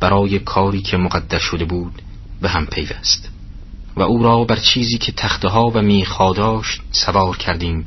برای 0.00 0.38
کاری 0.38 0.82
که 0.82 0.96
مقدر 0.96 1.38
شده 1.38 1.64
بود 1.64 2.02
به 2.42 2.48
هم 2.48 2.66
پیوست 2.66 3.30
و 3.96 4.02
او 4.02 4.22
را 4.22 4.44
بر 4.44 4.56
چیزی 4.56 4.98
که 4.98 5.12
تخته 5.12 5.48
و 5.48 5.82
میخا 5.82 6.32
داشت 6.32 6.80
سوار 6.90 7.36
کردیم 7.36 7.86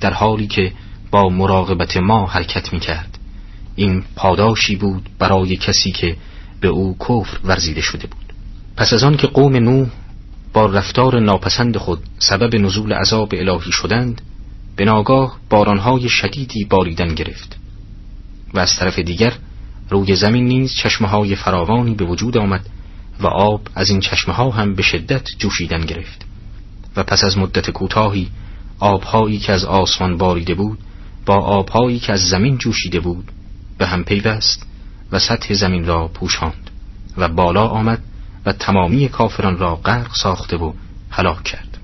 در 0.00 0.12
حالی 0.12 0.46
که 0.46 0.72
با 1.10 1.28
مراقبت 1.28 1.96
ما 1.96 2.26
حرکت 2.26 2.72
می 2.72 2.80
کرد 2.80 3.18
این 3.76 4.04
پاداشی 4.16 4.76
بود 4.76 5.08
برای 5.18 5.56
کسی 5.56 5.92
که 5.92 6.16
به 6.60 6.68
او 6.68 6.96
کفر 7.00 7.38
ورزیده 7.44 7.80
شده 7.80 8.06
بود. 8.06 8.32
پس 8.76 8.92
از 8.92 9.04
آن 9.04 9.16
که 9.16 9.26
قوم 9.26 9.56
نوح 9.56 9.88
با 10.52 10.66
رفتار 10.66 11.20
ناپسند 11.20 11.76
خود 11.76 11.98
سبب 12.18 12.56
نزول 12.56 12.92
عذاب 12.92 13.34
الهی 13.36 13.72
شدند 13.72 14.22
به 14.76 14.84
ناگاه 14.84 15.38
بارانهای 15.50 16.08
شدیدی 16.08 16.64
باریدن 16.64 17.14
گرفت 17.14 17.56
و 18.54 18.58
از 18.58 18.76
طرف 18.76 18.98
دیگر 18.98 19.32
روی 19.90 20.16
زمین 20.16 20.44
نیز 20.44 20.74
چشمه 20.74 21.34
فراوانی 21.34 21.94
به 21.94 22.04
وجود 22.04 22.38
آمد 22.38 22.66
و 23.20 23.26
آب 23.26 23.60
از 23.74 23.90
این 23.90 24.00
چشمه 24.00 24.34
هم 24.34 24.74
به 24.74 24.82
شدت 24.82 25.28
جوشیدن 25.38 25.80
گرفت. 25.80 26.24
و 26.96 27.02
پس 27.02 27.24
از 27.24 27.38
مدت 27.38 27.70
کوتاهی 27.70 28.28
آبهایی 28.78 29.38
که 29.38 29.52
از 29.52 29.64
آسمان 29.64 30.16
باریده 30.16 30.54
بود 30.54 30.78
با 31.26 31.34
آبهایی 31.34 31.98
که 31.98 32.12
از 32.12 32.20
زمین 32.20 32.58
جوشیده 32.58 33.00
بود 33.00 33.32
به 33.78 33.86
هم 33.86 34.04
پیوست 34.04 34.66
و 35.12 35.18
سطح 35.18 35.54
زمین 35.54 35.84
را 35.84 36.08
پوشاند 36.08 36.70
و 37.16 37.28
بالا 37.28 37.66
آمد 37.66 38.02
و 38.46 38.52
تمامی 38.52 39.08
کافران 39.08 39.58
را 39.58 39.76
غرق 39.76 40.14
ساخته 40.14 40.56
و 40.56 40.72
هلاک 41.10 41.42
کرد. 41.42 41.78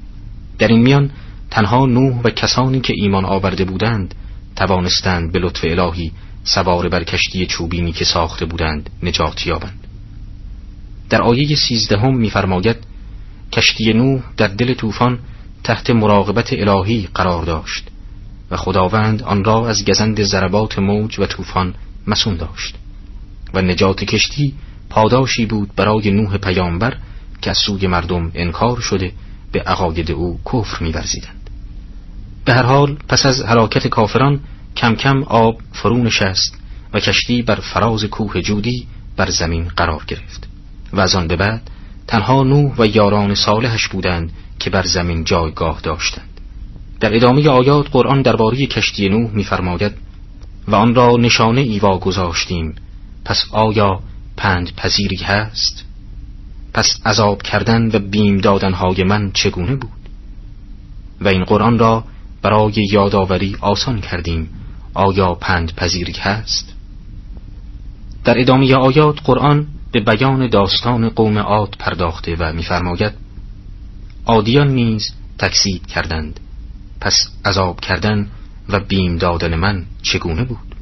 در 0.58 0.68
این 0.68 0.82
میان 0.82 1.10
تنها 1.50 1.86
نوح 1.86 2.20
و 2.24 2.30
کسانی 2.30 2.80
که 2.80 2.94
ایمان 2.96 3.24
آورده 3.24 3.64
بودند 3.64 4.14
توانستند 4.56 5.32
به 5.32 5.38
لطف 5.38 5.64
الهی 5.64 6.12
سوار 6.44 6.88
بر 6.88 7.04
کشتی 7.04 7.46
چوبینی 7.46 7.92
که 7.92 8.04
ساخته 8.04 8.46
بودند 8.46 8.90
نجات 9.02 9.46
یابند. 9.46 9.86
در 11.10 11.22
آیه 11.22 11.56
سیزدهم 11.56 12.16
می‌فرماید 12.16 12.76
کشتی 13.52 13.92
نوح 13.92 14.22
در 14.36 14.48
دل 14.48 14.74
طوفان 14.74 15.18
تحت 15.64 15.90
مراقبت 15.90 16.52
الهی 16.52 17.09
قرار 17.14 17.44
داشت 17.44 17.88
و 18.50 18.56
خداوند 18.56 19.23
آن 19.23 19.44
را 19.44 19.68
از 19.68 19.85
گزند 19.85 20.23
ضربات 20.23 20.78
موج 20.78 21.21
و 21.21 21.26
طوفان 21.26 21.75
مسون 22.06 22.37
داشت 22.37 22.75
و 23.54 23.62
نجات 23.62 24.04
کشتی 24.04 24.54
پاداشی 24.90 25.47
بود 25.47 25.75
برای 25.76 26.11
نوح 26.11 26.37
پیامبر 26.37 26.97
که 27.42 27.50
از 27.50 27.59
سوی 27.59 27.87
مردم 27.87 28.30
انکار 28.35 28.80
شده 28.80 29.12
به 29.52 29.61
عقاید 29.61 30.11
او 30.11 30.40
کفر 30.52 30.85
می‌ورزیدند. 30.85 31.50
به 32.44 32.54
هر 32.54 32.62
حال 32.62 32.97
پس 33.09 33.26
از 33.26 33.42
حراکت 33.42 33.87
کافران 33.87 34.40
کم 34.76 34.94
کم 34.94 35.23
آب 35.23 35.59
فرو 35.73 35.99
نشست 35.99 36.59
و 36.92 37.00
کشتی 37.00 37.42
بر 37.42 37.54
فراز 37.54 38.04
کوه 38.04 38.40
جودی 38.40 38.87
بر 39.16 39.30
زمین 39.30 39.68
قرار 39.68 40.04
گرفت 40.06 40.49
و 40.92 41.00
از 41.00 41.14
آن 41.14 41.28
به 41.28 41.37
بعد 41.37 41.71
تنها 42.06 42.42
نوح 42.42 42.75
و 42.78 42.87
یاران 42.87 43.35
صالحش 43.35 43.88
بودند 43.88 44.33
که 44.58 44.70
بر 44.70 44.82
زمین 44.82 45.25
جایگاه 45.25 45.80
داشتند. 45.80 46.40
در 47.00 47.16
ادامه 47.16 47.49
آیات 47.49 47.90
قرآن 47.90 48.23
درباره 48.23 48.66
کشتی 48.66 49.08
نوح 49.08 49.30
می‌فرماید 49.30 49.92
و 50.68 50.75
آن 50.75 50.94
را 50.94 51.16
نشانه 51.16 51.61
ایوا 51.61 51.99
گذاشتیم 51.99 52.75
پس 53.25 53.44
آیا 53.52 54.00
پند 54.37 54.75
پذیری 54.76 55.16
هست؟ 55.16 55.84
پس 56.75 57.00
عذاب 57.06 57.42
کردن 57.42 57.90
و 57.92 57.99
بیم 57.99 58.38
دادنهای 58.38 59.04
من 59.04 59.30
چگونه 59.32 59.76
بود؟ 59.76 59.90
و 61.20 61.28
این 61.28 61.44
قرآن 61.44 61.78
را 61.78 62.04
برای 62.42 62.73
یادآوری 62.92 63.56
آسان 63.61 64.00
کردیم 64.00 64.49
آیا 64.94 65.34
پند 65.34 65.75
پذیری 65.75 66.12
هست؟ 66.12 66.75
در 68.25 68.40
ادامه 68.40 68.75
آیات 68.75 69.20
قرآن 69.25 69.66
به 69.92 70.00
بیان 70.00 70.49
داستان 70.49 71.08
قوم 71.08 71.38
عاد 71.38 71.76
پرداخته 71.78 72.37
و 72.38 72.52
میفرماید 72.52 73.23
عادیان 74.26 74.68
نیز 74.68 75.12
تکسید 75.38 75.86
کردند. 75.86 76.40
پس 77.00 77.14
عذاب 77.44 77.80
کردن 77.80 78.28
و 78.68 78.80
بیم 78.80 79.16
دادن 79.16 79.54
من 79.54 79.84
چگونه 80.02 80.44
بود؟ 80.44 80.74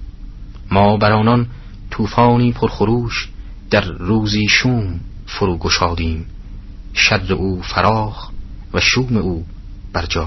ما 0.71 0.97
بر 0.97 1.13
آنان 1.13 1.47
طوفانی 1.91 2.53
پرخروش 2.53 3.29
در 3.71 3.81
روزی 3.81 4.49
شوم 4.49 5.01
فرو 5.27 5.59
گشادیم. 5.59 6.27
شر 6.95 7.33
او 7.33 7.63
فراخ 7.63 8.31
و 8.75 8.81
شوم 8.81 9.17
او 9.17 9.47
بر 9.93 10.07
جای. 10.07 10.27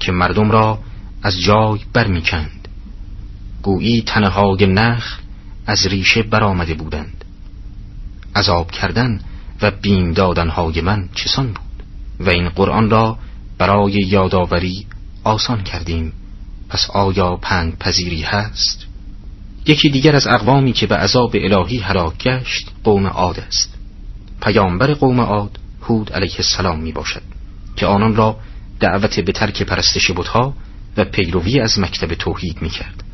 که 0.00 0.12
مردم 0.12 0.50
را 0.50 0.78
از 1.22 1.40
جای 1.40 1.80
برمیکند. 1.92 2.68
گویی 3.62 4.02
تنهای 4.02 4.66
نخ 4.66 5.18
از 5.66 5.86
ریشه 5.86 6.22
برآمده 6.22 6.74
بودند. 6.74 7.24
عذاب 8.36 8.70
کردن 8.70 9.20
و 9.62 9.70
بیم 9.70 10.12
دادنهای 10.12 10.80
من 10.80 11.08
چسان 11.14 11.46
بود؟ 11.46 11.82
و 12.20 12.30
این 12.30 12.48
قرآن 12.48 12.90
را 12.90 13.18
برای 13.58 13.92
یادآوری 13.92 14.86
آسان 15.24 15.62
کردیم. 15.62 16.12
پس 16.68 16.90
آیا 16.90 17.36
پند 17.36 17.78
پذیری 17.78 18.22
هست؟ 18.22 18.86
یکی 19.66 19.90
دیگر 19.90 20.16
از 20.16 20.26
اقوامی 20.26 20.72
که 20.72 20.86
به 20.86 20.96
عذاب 20.96 21.30
الهی 21.34 21.78
هلاک 21.78 22.22
گشت 22.22 22.70
قوم 22.84 23.06
عاد 23.06 23.40
است. 23.40 23.74
پیامبر 24.42 24.94
قوم 24.94 25.20
عاد 25.20 25.58
هود 25.82 26.12
علیه 26.12 26.36
السلام 26.36 26.80
می 26.80 26.92
باشد 26.92 27.22
که 27.76 27.86
آنان 27.86 28.16
را 28.16 28.36
دعوت 28.80 29.20
به 29.20 29.32
ترک 29.32 29.62
پرستش 29.62 30.10
بتها 30.10 30.54
و 30.96 31.04
پیروی 31.04 31.60
از 31.60 31.78
مکتب 31.78 32.14
توحید 32.14 32.62
می 32.62 32.70
کرد. 32.70 33.04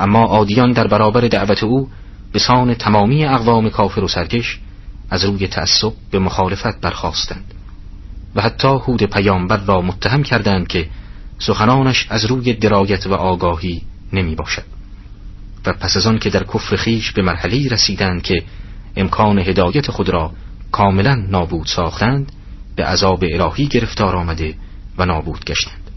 اما 0.00 0.24
عادیان 0.24 0.72
در 0.72 0.86
برابر 0.86 1.20
دعوت 1.20 1.62
او 1.62 1.88
به 2.32 2.38
سان 2.38 2.74
تمامی 2.74 3.24
اقوام 3.24 3.70
کافر 3.70 4.00
و 4.00 4.08
سرکش 4.08 4.58
از 5.14 5.24
روی 5.24 5.48
تعصب 5.48 5.92
به 6.10 6.18
مخالفت 6.18 6.80
برخواستند 6.80 7.54
و 8.34 8.42
حتی 8.42 8.68
هود 8.68 9.02
پیامبر 9.02 9.56
را 9.56 9.80
متهم 9.80 10.22
کردند 10.22 10.68
که 10.68 10.88
سخنانش 11.38 12.06
از 12.10 12.24
روی 12.24 12.52
درایت 12.52 13.06
و 13.06 13.14
آگاهی 13.14 13.82
نمی 14.12 14.34
باشد. 14.34 14.64
و 15.66 15.72
پس 15.72 15.96
از 15.96 16.06
آن 16.06 16.18
که 16.18 16.30
در 16.30 16.44
کفر 16.44 16.76
خیش 16.76 17.12
به 17.12 17.22
مرحله 17.22 17.68
رسیدند 17.68 18.22
که 18.22 18.42
امکان 18.96 19.38
هدایت 19.38 19.90
خود 19.90 20.08
را 20.08 20.32
کاملا 20.72 21.14
نابود 21.14 21.66
ساختند 21.66 22.32
به 22.76 22.84
عذاب 22.84 23.24
الهی 23.32 23.66
گرفتار 23.66 24.16
آمده 24.16 24.54
و 24.98 25.06
نابود 25.06 25.44
گشتند. 25.44 25.90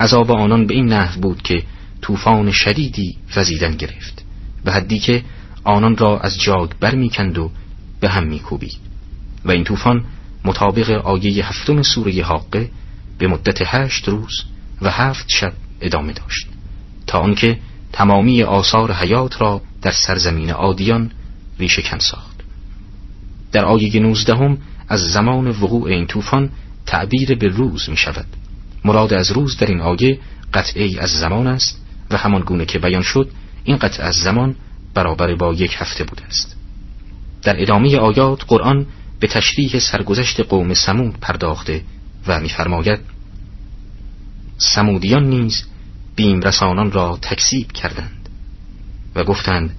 عذاب 0.00 0.30
آنان 0.30 0.66
به 0.66 0.74
این 0.74 0.86
نحو 0.86 1.20
بود 1.20 1.42
که 1.42 1.62
طوفان 2.02 2.52
شدیدی 2.52 3.16
وزیدن 3.36 3.76
گرفت 3.76 4.24
به 4.64 4.72
حدی 4.72 4.98
که 4.98 5.24
آنان 5.64 5.96
را 5.96 6.20
از 6.20 6.40
جاگ 6.40 6.70
برمیکند 6.80 7.38
و 7.38 7.50
به 8.00 8.08
هم 8.08 8.26
میکوبید 8.26 8.78
و 9.44 9.50
این 9.50 9.64
طوفان 9.64 10.04
مطابق 10.44 10.90
آیه 10.90 11.48
هفتم 11.48 11.82
سوره 11.82 12.22
حاقه 12.22 12.70
به 13.18 13.26
مدت 13.26 13.58
هشت 13.64 14.08
روز 14.08 14.44
و 14.82 14.90
هفت 14.90 15.24
شب 15.28 15.52
ادامه 15.80 16.12
داشت. 16.12 16.46
تا 17.06 17.18
آنکه 17.18 17.58
تمامی 17.92 18.42
آثار 18.42 18.92
حیات 18.92 19.40
را 19.40 19.62
در 19.82 19.90
سرزمین 19.90 20.50
آدیان 20.50 21.10
ریشهکن 21.58 21.98
ساخت. 21.98 22.40
در 23.52 23.64
آیه 23.64 24.00
نوزدهم 24.00 24.58
از 24.88 25.00
زمان 25.00 25.48
وقوع 25.48 25.90
این 25.90 26.06
طوفان 26.06 26.50
تعبیر 26.86 27.34
به 27.34 27.48
روز 27.48 27.90
می 27.90 27.96
شود 27.96 28.26
مراد 28.84 29.12
از 29.12 29.32
روز 29.32 29.56
در 29.56 29.66
این 29.66 29.80
آیه 29.80 30.18
قطعی 30.54 30.98
از 30.98 31.10
زمان 31.10 31.46
است 31.46 31.80
و 32.10 32.16
همان 32.16 32.42
گونه 32.42 32.64
که 32.64 32.78
بیان 32.78 33.02
شد 33.02 33.30
این 33.64 33.76
قطع 33.76 34.02
از 34.02 34.14
زمان 34.14 34.56
برابر 34.94 35.34
با 35.34 35.54
یک 35.54 35.74
هفته 35.78 36.04
بوده 36.04 36.24
است. 36.24 36.59
در 37.42 37.62
ادامه 37.62 37.96
آیات 37.96 38.44
قرآن 38.48 38.86
به 39.20 39.26
تشریح 39.26 39.78
سرگذشت 39.78 40.40
قوم 40.40 40.74
سمود 40.74 41.20
پرداخته 41.20 41.82
و 42.26 42.40
میفرماید 42.40 43.00
سمودیان 44.58 45.28
نیز 45.28 45.64
بیم 46.16 46.40
رسانان 46.40 46.92
را 46.92 47.18
تکسیب 47.22 47.72
کردند 47.72 48.28
و 49.14 49.24
گفتند 49.24 49.76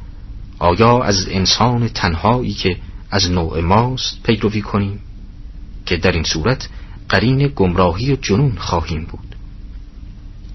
آیا 0.60 1.04
از 1.04 1.28
انسان 1.30 1.88
تنهایی 1.88 2.54
که 2.54 2.78
از 3.12 3.32
نوع 3.32 3.60
ماست 3.60 4.24
پیروی 4.24 4.62
کنیم 4.62 5.00
که 5.86 5.98
در 5.98 6.12
این 6.12 6.24
صورت 6.24 6.70
قرین 7.10 7.48
گمراهی 7.56 8.14
و 8.14 8.16
جنون 8.16 8.56
خواهیم 8.58 9.06
بود؟ 9.06 9.36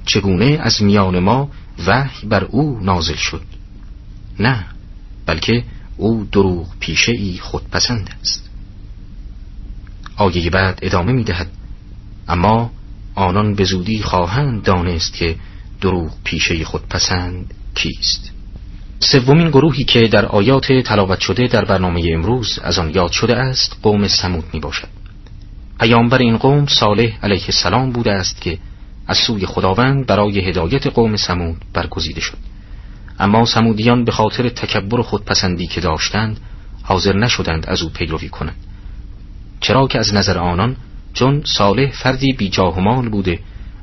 چگونه 0.07 0.59
از 0.61 0.83
میان 0.83 1.19
ما 1.19 1.51
وحی 1.87 2.27
بر 2.29 2.45
او 2.45 2.81
نازل 2.83 3.15
شد؟ 3.15 3.43
نه 4.41 4.67
بلکه 5.27 5.65
او 5.97 6.29
دروغ 6.33 6.67
پیشه 6.81 7.13
ای 7.13 7.39
خودپسند 7.39 8.11
است. 8.21 8.51
آیه 10.17 10.51
بعد 10.51 10.79
ادامه 10.83 11.13
می 11.13 11.25
دهد 11.25 11.51
اما 12.29 12.71
آنان 13.15 13.55
به 13.55 13.65
زودی 13.65 14.03
خواهند 14.03 14.63
دانست 14.63 15.15
که 15.15 15.37
دروغ 15.81 16.13
پیشه 16.25 16.65
خودپسند 16.65 17.55
کیست. 17.75 18.33
سومین 18.99 19.49
گروهی 19.49 19.85
که 19.85 20.09
در 20.09 20.27
آیات 20.27 20.73
تلاوت 20.73 21.21
شده 21.21 21.47
در 21.47 21.65
برنامه 21.65 22.03
امروز 22.15 22.59
از 22.63 22.79
آن 22.79 22.95
یاد 22.95 23.11
شده 23.11 23.37
است 23.37 23.77
قوم 23.83 24.09
سمود 24.09 24.45
می 24.53 24.61
باشد 24.61 24.89
پیامبر 25.81 26.19
این 26.19 26.37
قوم 26.37 26.67
صالح 26.67 27.19
علیه 27.23 27.45
السلام 27.45 27.93
بوده 27.93 28.13
است 28.13 28.41
که 28.41 28.59
از 29.07 29.19
سوی 29.19 29.47
خداوند 29.47 30.07
برای 30.07 30.41
هدایت 30.41 30.87
قوم 30.87 31.17
سمود 31.17 31.57
برگزیده 31.73 32.21
شد. 32.21 32.39
اما 33.19 33.45
سمودیان 33.45 34.05
به 34.05 34.13
خاطر 34.13 34.49
تکبر 34.49 35.03
خودپسندی 35.03 35.67
که 35.67 35.81
داشتند 35.81 36.41
حاضر 36.83 37.17
نشدند 37.17 37.67
از 37.67 37.83
او 37.83 37.89
پیروی 37.89 38.29
کنند 38.29 38.57
چرا 39.61 39.87
که 39.87 39.99
از 39.99 40.15
نظر 40.15 40.39
آنان 40.39 40.77
چون 41.15 41.43
صالح 41.45 41.91
فردی 41.91 42.33
بی 42.33 42.51
مال 42.59 43.09
بوده 43.09 43.39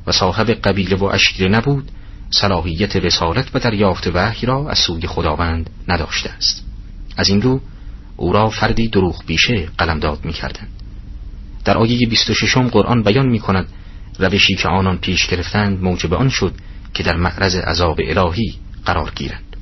و 0.06 0.12
صاحب 0.12 0.50
قبیله 0.50 0.96
و 0.96 1.04
اشیره 1.04 1.48
نبود 1.48 1.90
صلاحیت 2.30 2.96
رسالت 2.96 3.50
و 3.54 3.58
دریافت 3.58 4.10
وحی 4.14 4.46
را 4.46 4.70
از 4.70 4.78
سوی 4.78 5.06
خداوند 5.06 5.70
نداشته 5.88 6.30
است 6.30 6.64
از 7.16 7.28
این 7.28 7.42
رو 7.42 7.60
او 8.16 8.32
را 8.32 8.50
فردی 8.50 8.88
دروغ 8.88 9.24
بیشه 9.26 9.68
قلمداد 9.78 10.24
می 10.24 10.32
کردن. 10.32 10.68
در 11.64 11.78
آیه 11.78 12.08
26 12.08 12.56
قرآن 12.56 13.02
بیان 13.02 13.28
می 13.28 13.38
کند 13.38 13.68
روشی 14.18 14.54
که 14.54 14.68
آنان 14.68 14.98
پیش 14.98 15.26
گرفتند 15.26 15.82
موجب 15.82 16.14
آن 16.14 16.28
شد 16.28 16.54
که 16.94 17.02
در 17.02 17.16
معرض 17.16 17.56
عذاب 17.56 18.00
الهی 18.02 18.54
قرار 18.86 19.12
گیرند. 19.14 19.56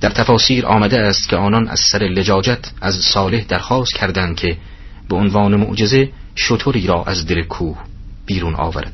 در 0.00 0.10
تفاسیر 0.10 0.66
آمده 0.66 0.98
است 1.00 1.28
که 1.28 1.36
آنان 1.36 1.68
از 1.68 1.80
سر 1.80 1.98
لجاجت 1.98 2.72
از 2.80 2.94
صالح 2.94 3.44
درخواست 3.44 3.94
کردند 3.94 4.36
که 4.36 4.56
به 5.08 5.16
عنوان 5.16 5.56
معجزه 5.56 6.10
شطوری 6.34 6.86
را 6.86 7.04
از 7.04 7.26
دل 7.26 7.42
کوه 7.42 7.78
بیرون 8.26 8.54
آورد. 8.54 8.92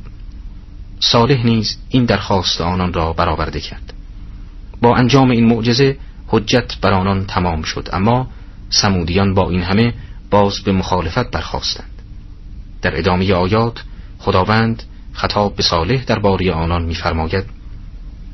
صالح 1.01 1.47
نیز 1.47 1.77
این 1.89 2.05
درخواست 2.05 2.61
آنان 2.61 2.93
را 2.93 3.13
برآورده 3.13 3.61
کرد. 3.61 3.93
با 4.81 4.97
انجام 4.97 5.31
این 5.31 5.47
معجزه 5.47 5.97
حجت 6.29 6.81
بر 6.81 6.93
آنان 6.93 7.27
تمام 7.27 7.63
شد 7.63 7.89
اما 7.93 8.29
سمودیان 8.71 9.35
با 9.35 9.51
این 9.51 9.63
همه 9.63 9.95
باز 10.31 10.61
به 10.61 10.73
مخالفت 10.73 11.31
برخواستند 11.31 11.91
در 12.83 12.99
ادامه 12.99 13.35
آیات 13.35 13.83
خداوند 14.19 14.83
خطاب 15.13 15.57
به 15.57 15.63
صالح 15.63 16.15
باری 16.15 16.51
آنان 16.51 16.83
می‌فرماید 16.83 17.58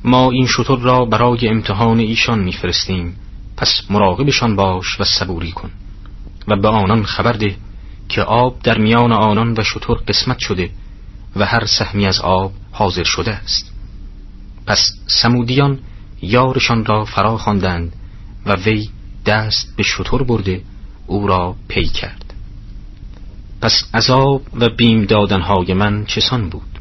ما 0.05 0.31
این 0.31 0.47
شطور 0.47 0.79
را 0.79 1.05
برای 1.05 1.49
امتحان 1.49 1.99
ایشان 1.99 2.39
میفرستیم. 2.39 3.17
پس 3.57 3.83
مراقبشان 3.91 4.57
باش 4.57 5.01
و 5.01 5.05
صبوری 5.05 5.53
کن 5.53 5.71
و 6.49 6.57
به 6.57 6.69
آنان 6.69 7.05
خبر 7.05 7.33
ده 7.33 7.57
که 8.09 8.23
آب 8.23 8.63
در 8.63 8.79
میان 8.79 9.13
آنان 9.13 9.55
و 9.59 9.63
شطور 9.63 9.99
قسمت 10.09 10.39
شده 10.39 10.71
و 11.37 11.47
هر 11.47 11.67
سهمی 11.67 12.07
از 12.07 12.21
آب 12.21 12.53
حاضر 12.73 13.05
شده 13.05 13.35
است. 13.35 13.73
پس 14.67 14.91
سمودیان 15.07 15.79
یارشان 16.23 16.85
را 16.85 17.05
فرا 17.05 17.39
خواندند 17.39 17.93
و 18.47 18.53
وی 18.53 18.91
دست 19.27 19.77
به 19.77 19.83
شطور 19.83 20.23
برده 20.23 20.63
او 21.07 21.27
را 21.27 21.57
پی 21.69 21.85
کرد. 21.85 22.35
پس 23.61 23.85
عذاب 23.95 24.43
و 24.55 24.69
بیم 24.69 25.05
دادنهای 25.05 25.75
من 25.75 26.05
چسان 26.05 26.49
بود؟ 26.49 26.79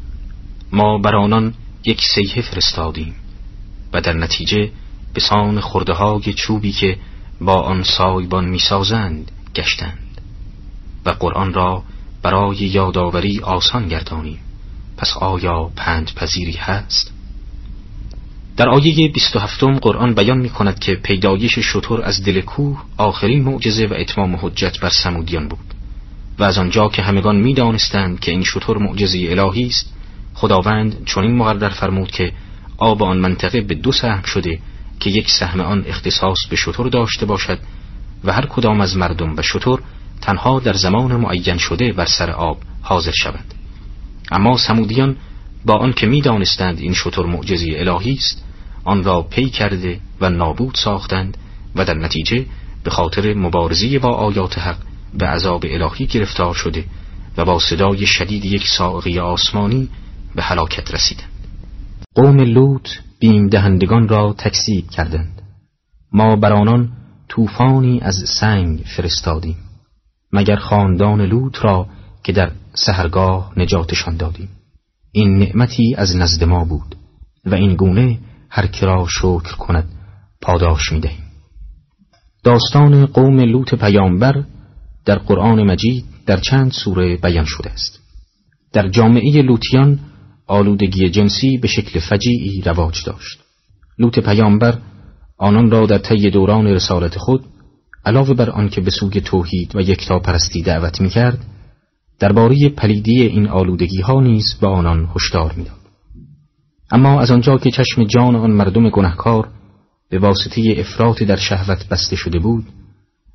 ما 0.72 0.98
بر 0.98 1.14
آنان 1.14 1.54
یک 1.84 2.02
سیه 2.14 2.42
فرستادیم 2.42 3.14
و 3.92 4.00
در 4.00 4.12
نتیجه 4.12 4.70
به 5.14 5.20
سان 5.20 5.60
خورده 5.60 5.92
های 5.92 6.32
چوبی 6.32 6.72
که 6.72 6.98
با 7.40 7.60
آن 7.62 7.82
سایبان 7.82 8.44
می‌سازند 8.44 9.30
گشتند 9.54 10.20
و 11.06 11.10
قرآن 11.10 11.54
را 11.54 11.82
برای 12.22 12.56
یادآوری 12.56 13.40
آسان 13.40 13.88
گردانیم 13.88 14.38
پس 14.96 15.16
آیا 15.16 15.70
پند 15.76 16.10
پذیری 16.16 16.52
هست؟ 16.52 17.12
در 18.56 18.68
آیه 18.68 19.08
27 19.08 19.64
قرآن 19.64 20.14
بیان 20.14 20.38
می 20.38 20.50
کند 20.50 20.78
که 20.78 20.94
پیدایش 20.94 21.58
شطور 21.58 22.02
از 22.02 22.22
دل 22.22 22.40
کوه 22.40 22.82
آخرین 22.96 23.42
معجزه 23.42 23.86
و 23.86 23.94
اتمام 23.96 24.38
حجت 24.42 24.80
بر 24.80 24.90
سمودیان 24.90 25.48
بود 25.48 25.74
و 26.38 26.44
از 26.44 26.58
آنجا 26.58 26.88
که 26.88 27.02
همگان 27.02 27.36
می 27.36 27.54
دانستند 27.54 28.20
که 28.20 28.30
این 28.30 28.44
شطور 28.44 28.78
معجزه 28.78 29.18
الهی 29.30 29.66
است 29.66 29.94
خداوند 30.34 31.04
چنین 31.04 31.36
مقرر 31.36 31.68
فرمود 31.68 32.10
که 32.10 32.32
آب 32.78 33.02
آن 33.02 33.18
منطقه 33.18 33.60
به 33.60 33.74
دو 33.74 33.92
سهم 33.92 34.22
شده 34.22 34.58
که 35.00 35.10
یک 35.10 35.30
سهم 35.30 35.60
آن 35.60 35.84
اختصاص 35.86 36.46
به 36.50 36.56
شطور 36.56 36.88
داشته 36.88 37.26
باشد 37.26 37.58
و 38.24 38.32
هر 38.32 38.46
کدام 38.46 38.80
از 38.80 38.96
مردم 38.96 39.36
و 39.36 39.42
شطور 39.42 39.82
تنها 40.20 40.60
در 40.60 40.72
زمان 40.72 41.16
معین 41.16 41.58
شده 41.58 41.92
بر 41.92 42.06
سر 42.06 42.30
آب 42.30 42.58
حاضر 42.82 43.12
شود 43.22 43.44
اما 44.30 44.56
سمودیان 44.56 45.16
با 45.64 45.76
آنکه 45.76 46.06
می‌دانستند 46.06 46.78
این 46.78 46.94
شطور 46.94 47.26
معجزی 47.26 47.76
الهی 47.76 48.12
است 48.12 48.44
آن 48.84 49.04
را 49.04 49.22
پی 49.22 49.50
کرده 49.50 50.00
و 50.20 50.30
نابود 50.30 50.74
ساختند 50.74 51.36
و 51.74 51.84
در 51.84 51.94
نتیجه 51.94 52.46
به 52.84 52.90
خاطر 52.90 53.34
مبارزی 53.34 53.98
با 53.98 54.08
آیات 54.08 54.58
حق 54.58 54.76
به 55.14 55.26
عذاب 55.26 55.64
الهی 55.68 56.06
گرفتار 56.06 56.54
شده 56.54 56.84
و 57.36 57.44
با 57.44 57.58
صدای 57.58 58.06
شدید 58.06 58.44
یک 58.44 58.66
ساقی 58.66 59.18
آسمانی 59.18 59.88
به 60.36 60.42
هلاکت 60.42 60.94
رسیدند. 60.94 61.30
قوم 62.14 62.40
لوط 62.40 62.88
بیم 63.20 63.48
دهندگان 63.48 64.08
را 64.08 64.34
تکسیب 64.38 64.90
کردند. 64.90 65.42
ما 66.12 66.36
بر 66.36 66.52
آنان 66.52 66.92
طوفانی 67.28 68.00
از 68.00 68.14
سنگ 68.40 68.82
فرستادیم 68.96 69.56
مگر 70.32 70.56
خاندان 70.56 71.20
لوط 71.20 71.64
را 71.64 71.86
که 72.24 72.32
در 72.32 72.52
سهرگاه 72.74 73.52
نجاتشان 73.56 74.16
دادیم. 74.16 74.48
این 75.12 75.38
نعمتی 75.38 75.94
از 75.98 76.16
نزد 76.16 76.44
ما 76.44 76.64
بود 76.64 76.96
و 77.46 77.54
این 77.54 77.76
گونه 77.76 78.18
هر 78.50 78.66
کرا 78.66 79.06
شکر 79.08 79.56
کند 79.56 79.88
پاداش 80.42 80.92
می‌دهیم. 80.92 81.24
داستان 82.44 83.06
قوم 83.06 83.40
لوط 83.40 83.74
پیامبر 83.74 84.44
در 85.04 85.18
قرآن 85.18 85.62
مجید 85.62 86.04
در 86.26 86.36
چند 86.36 86.72
سوره 86.72 87.16
بیان 87.16 87.44
شده 87.44 87.70
است. 87.70 88.00
در 88.72 88.88
جامعه 88.88 89.42
لوتیان 89.42 90.00
آلودگی 90.46 91.10
جنسی 91.10 91.58
به 91.58 91.68
شکل 91.68 92.00
فجیعی 92.00 92.62
رواج 92.62 93.04
داشت. 93.06 93.38
لوط 93.98 94.18
پیامبر 94.18 94.78
آنان 95.38 95.70
را 95.70 95.86
در 95.86 95.98
طی 95.98 96.30
دوران 96.30 96.66
رسالت 96.66 97.18
خود 97.18 97.44
علاوه 98.06 98.34
بر 98.34 98.50
آنکه 98.50 98.80
به 98.80 98.90
سوی 98.90 99.20
توحید 99.20 99.76
و 99.76 99.80
یکتا 99.80 100.18
پرستی 100.18 100.62
دعوت 100.62 101.00
می‌کرد 101.00 101.38
درباره 102.18 102.68
پلیدی 102.68 103.22
این 103.22 103.48
آلودگی 103.48 104.00
ها 104.00 104.20
نیز 104.20 104.54
به 104.60 104.66
آنان 104.66 105.08
هشدار 105.16 105.52
می‌داد. 105.52 105.76
اما 106.90 107.20
از 107.20 107.30
آنجا 107.30 107.58
که 107.58 107.70
چشم 107.70 108.04
جان 108.04 108.36
آن 108.36 108.50
مردم 108.50 108.90
گنهکار 108.90 109.48
به 110.10 110.18
واسطه 110.18 110.74
افراط 110.78 111.22
در 111.22 111.36
شهوت 111.36 111.88
بسته 111.88 112.16
شده 112.16 112.38
بود 112.38 112.64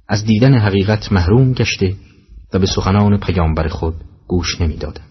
از 0.08 0.26
دیدن 0.26 0.58
حقیقت 0.58 1.12
محروم 1.12 1.54
گشته 1.54 1.96
و 2.54 2.60
به 2.60 2.66
سخنان 2.66 3.18
پیامبر 3.18 3.68
خود 3.68 3.96
گوش 4.28 4.62
نمی‌دادند. 4.62 5.09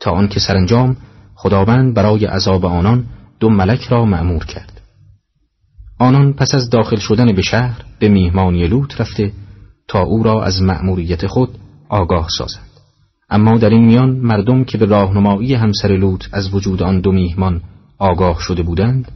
تا 0.00 0.10
آنکه 0.10 0.40
سرانجام 0.40 0.96
خداوند 1.34 1.94
برای 1.94 2.26
عذاب 2.26 2.66
آنان 2.66 3.04
دو 3.40 3.50
ملک 3.50 3.82
را 3.82 4.04
مأمور 4.04 4.44
کرد. 4.44 4.80
آنان 5.98 6.32
پس 6.32 6.54
از 6.54 6.70
داخل 6.70 6.96
شدن 6.96 7.32
به 7.32 7.42
شهر 7.42 7.82
به 7.98 8.08
میهمانی 8.08 8.66
لوط 8.66 9.00
رفته 9.00 9.32
تا 9.88 10.02
او 10.02 10.22
را 10.22 10.44
از 10.44 10.62
مأموریت 10.62 11.26
خود 11.26 11.58
آگاه 11.88 12.26
سازند. 12.38 12.68
اما 13.30 13.58
در 13.58 13.70
این 13.70 13.84
میان 13.84 14.10
مردم 14.10 14.64
که 14.64 14.78
به 14.78 14.86
راهنمایی 14.86 15.54
همسر 15.54 15.88
لوط 15.88 16.24
از 16.32 16.54
وجود 16.54 16.82
آن 16.82 17.00
دو 17.00 17.12
میهمان 17.12 17.62
آگاه 17.98 18.40
شده 18.40 18.62
بودند 18.62 19.12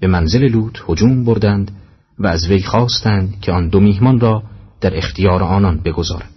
به 0.00 0.06
منزل 0.06 0.48
لوط 0.48 0.78
هجوم 0.88 1.24
بردند 1.24 1.70
و 2.18 2.26
از 2.26 2.48
وی 2.48 2.62
خواستند 2.62 3.40
که 3.40 3.52
آن 3.52 3.68
دو 3.68 3.80
میهمان 3.80 4.20
را 4.20 4.42
در 4.80 4.96
اختیار 4.96 5.42
آنان 5.42 5.80
بگذارد 5.84 6.30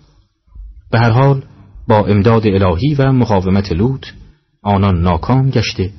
به 0.91 0.99
هر 0.99 1.09
حال 1.09 1.43
با 1.89 2.05
امداد 2.05 2.47
الهی 2.47 2.93
و 2.93 3.11
مقاومت 3.11 3.71
لوط 3.71 4.07
آنان 4.63 5.01
ناکام 5.01 5.49
گشته 5.49 5.91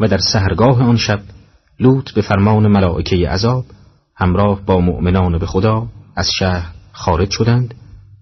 و 0.00 0.08
در 0.08 0.18
سهرگاه 0.18 0.82
آن 0.82 0.96
شب 0.96 1.20
لوط 1.80 2.12
به 2.12 2.22
فرمان 2.22 2.66
ملائکه 2.66 3.28
عذاب 3.28 3.64
همراه 4.16 4.60
با 4.66 4.80
مؤمنان 4.80 5.38
به 5.38 5.46
خدا 5.46 5.88
از 6.16 6.30
شهر 6.38 6.74
خارج 6.92 7.30
شدند 7.30 7.74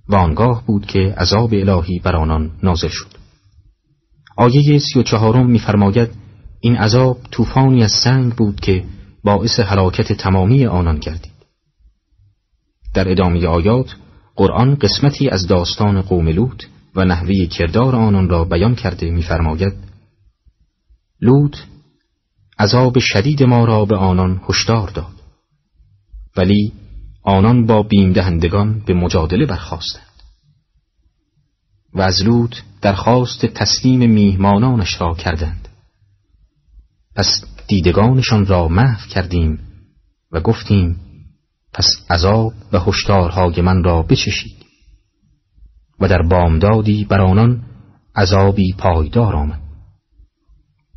و 0.08 0.16
آنگاه 0.16 0.62
بود 0.66 0.86
که 0.86 1.14
عذاب 1.18 1.50
الهی 1.52 1.98
بر 1.98 2.16
آنان 2.16 2.50
نازل 2.62 2.88
شد. 2.88 3.08
آیه 4.36 4.78
سی 4.78 4.98
و 4.98 5.02
چهارم 5.02 5.50
میفرماید 5.50 6.08
این 6.60 6.76
عذاب 6.76 7.18
طوفانی 7.30 7.84
از 7.84 7.92
سنگ 8.04 8.32
بود 8.32 8.60
که 8.60 8.84
باعث 9.24 9.60
هلاکت 9.60 10.12
تمامی 10.12 10.66
آنان 10.66 10.98
گردید. 10.98 11.32
در 12.94 13.10
ادامه 13.10 13.46
آیات 13.46 13.96
قرآن 14.36 14.74
قسمتی 14.74 15.28
از 15.28 15.46
داستان 15.46 16.00
قوم 16.00 16.28
لوط 16.28 16.64
و 16.94 17.04
نحوه 17.04 17.46
کردار 17.46 17.96
آنان 17.96 18.28
را 18.28 18.44
بیان 18.44 18.74
کرده 18.74 19.10
میفرماید 19.10 19.72
لوط 21.20 21.56
عذاب 22.58 22.98
شدید 22.98 23.42
ما 23.42 23.64
را 23.64 23.84
به 23.84 23.96
آنان 23.96 24.40
هشدار 24.48 24.90
داد 24.90 25.14
ولی 26.36 26.72
آنان 27.22 27.66
با 27.66 27.82
بیم 27.82 28.12
دهندگان 28.12 28.82
به 28.86 28.94
مجادله 28.94 29.46
برخواستند 29.46 30.02
و 31.94 32.00
از 32.00 32.22
لوط 32.22 32.56
درخواست 32.82 33.46
تسلیم 33.46 34.10
میهمانانش 34.10 35.00
را 35.00 35.14
کردند. 35.14 35.68
پس 37.14 37.44
دیدگانشان 37.68 38.46
را 38.46 38.68
محو 38.68 39.08
کردیم 39.08 39.58
و 40.32 40.40
گفتیم 40.40 41.00
پس 41.72 41.86
عذاب 42.10 42.52
و 42.72 42.80
هشدارهای 42.80 43.60
من 43.62 43.84
را 43.84 44.02
بچشید. 44.02 44.64
و 46.00 46.08
در 46.08 46.22
بامدادی 46.22 47.04
بر 47.04 47.20
آنان 47.20 47.62
عذابی 48.16 48.74
پایدار 48.78 49.36
آمد. 49.36 49.60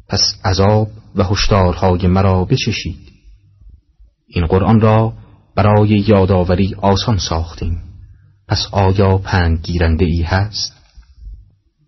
پس 0.10 0.22
عذاب 0.46 0.88
و 1.16 1.24
هشدارهای 1.24 2.08
مرا 2.08 2.46
بچشید. 2.46 3.12
این 4.28 4.46
قرآن 4.46 4.82
را 4.82 5.14
برای 5.56 5.90
یادآوری 5.90 6.76
آسان 6.82 7.18
ساختیم. 7.18 7.82
پس 8.48 8.68
آیا 8.72 9.18
پند 9.18 9.60
گیرنده 9.64 10.06
ای 10.06 10.22
هست؟ 10.22 10.74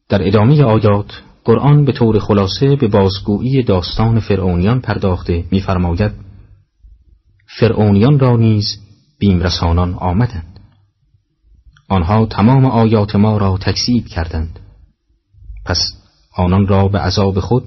در 0.09 0.27
ادامه 0.27 0.63
آیات 0.63 1.21
قرآن 1.43 1.85
به 1.85 1.91
طور 1.91 2.19
خلاصه 2.19 2.75
به 2.75 2.87
بازگویی 2.87 3.63
داستان 3.63 4.19
فرعونیان 4.19 4.81
پرداخته 4.81 5.45
می‌فرماید 5.51 6.11
فرعونیان 7.59 8.19
را 8.19 8.37
نیز 8.37 8.65
بیمرسانان 9.19 9.93
آمدند. 9.93 10.52
آنها 11.93 12.25
تمام 12.25 12.65
آیات 12.65 13.15
ما 13.15 13.37
را 13.37 13.57
تکذیب 13.57 14.05
کردند. 14.05 14.59
پس 15.65 15.77
آنان 16.37 16.67
را 16.67 16.87
به 16.87 16.99
عذاب 16.99 17.39
خود 17.39 17.63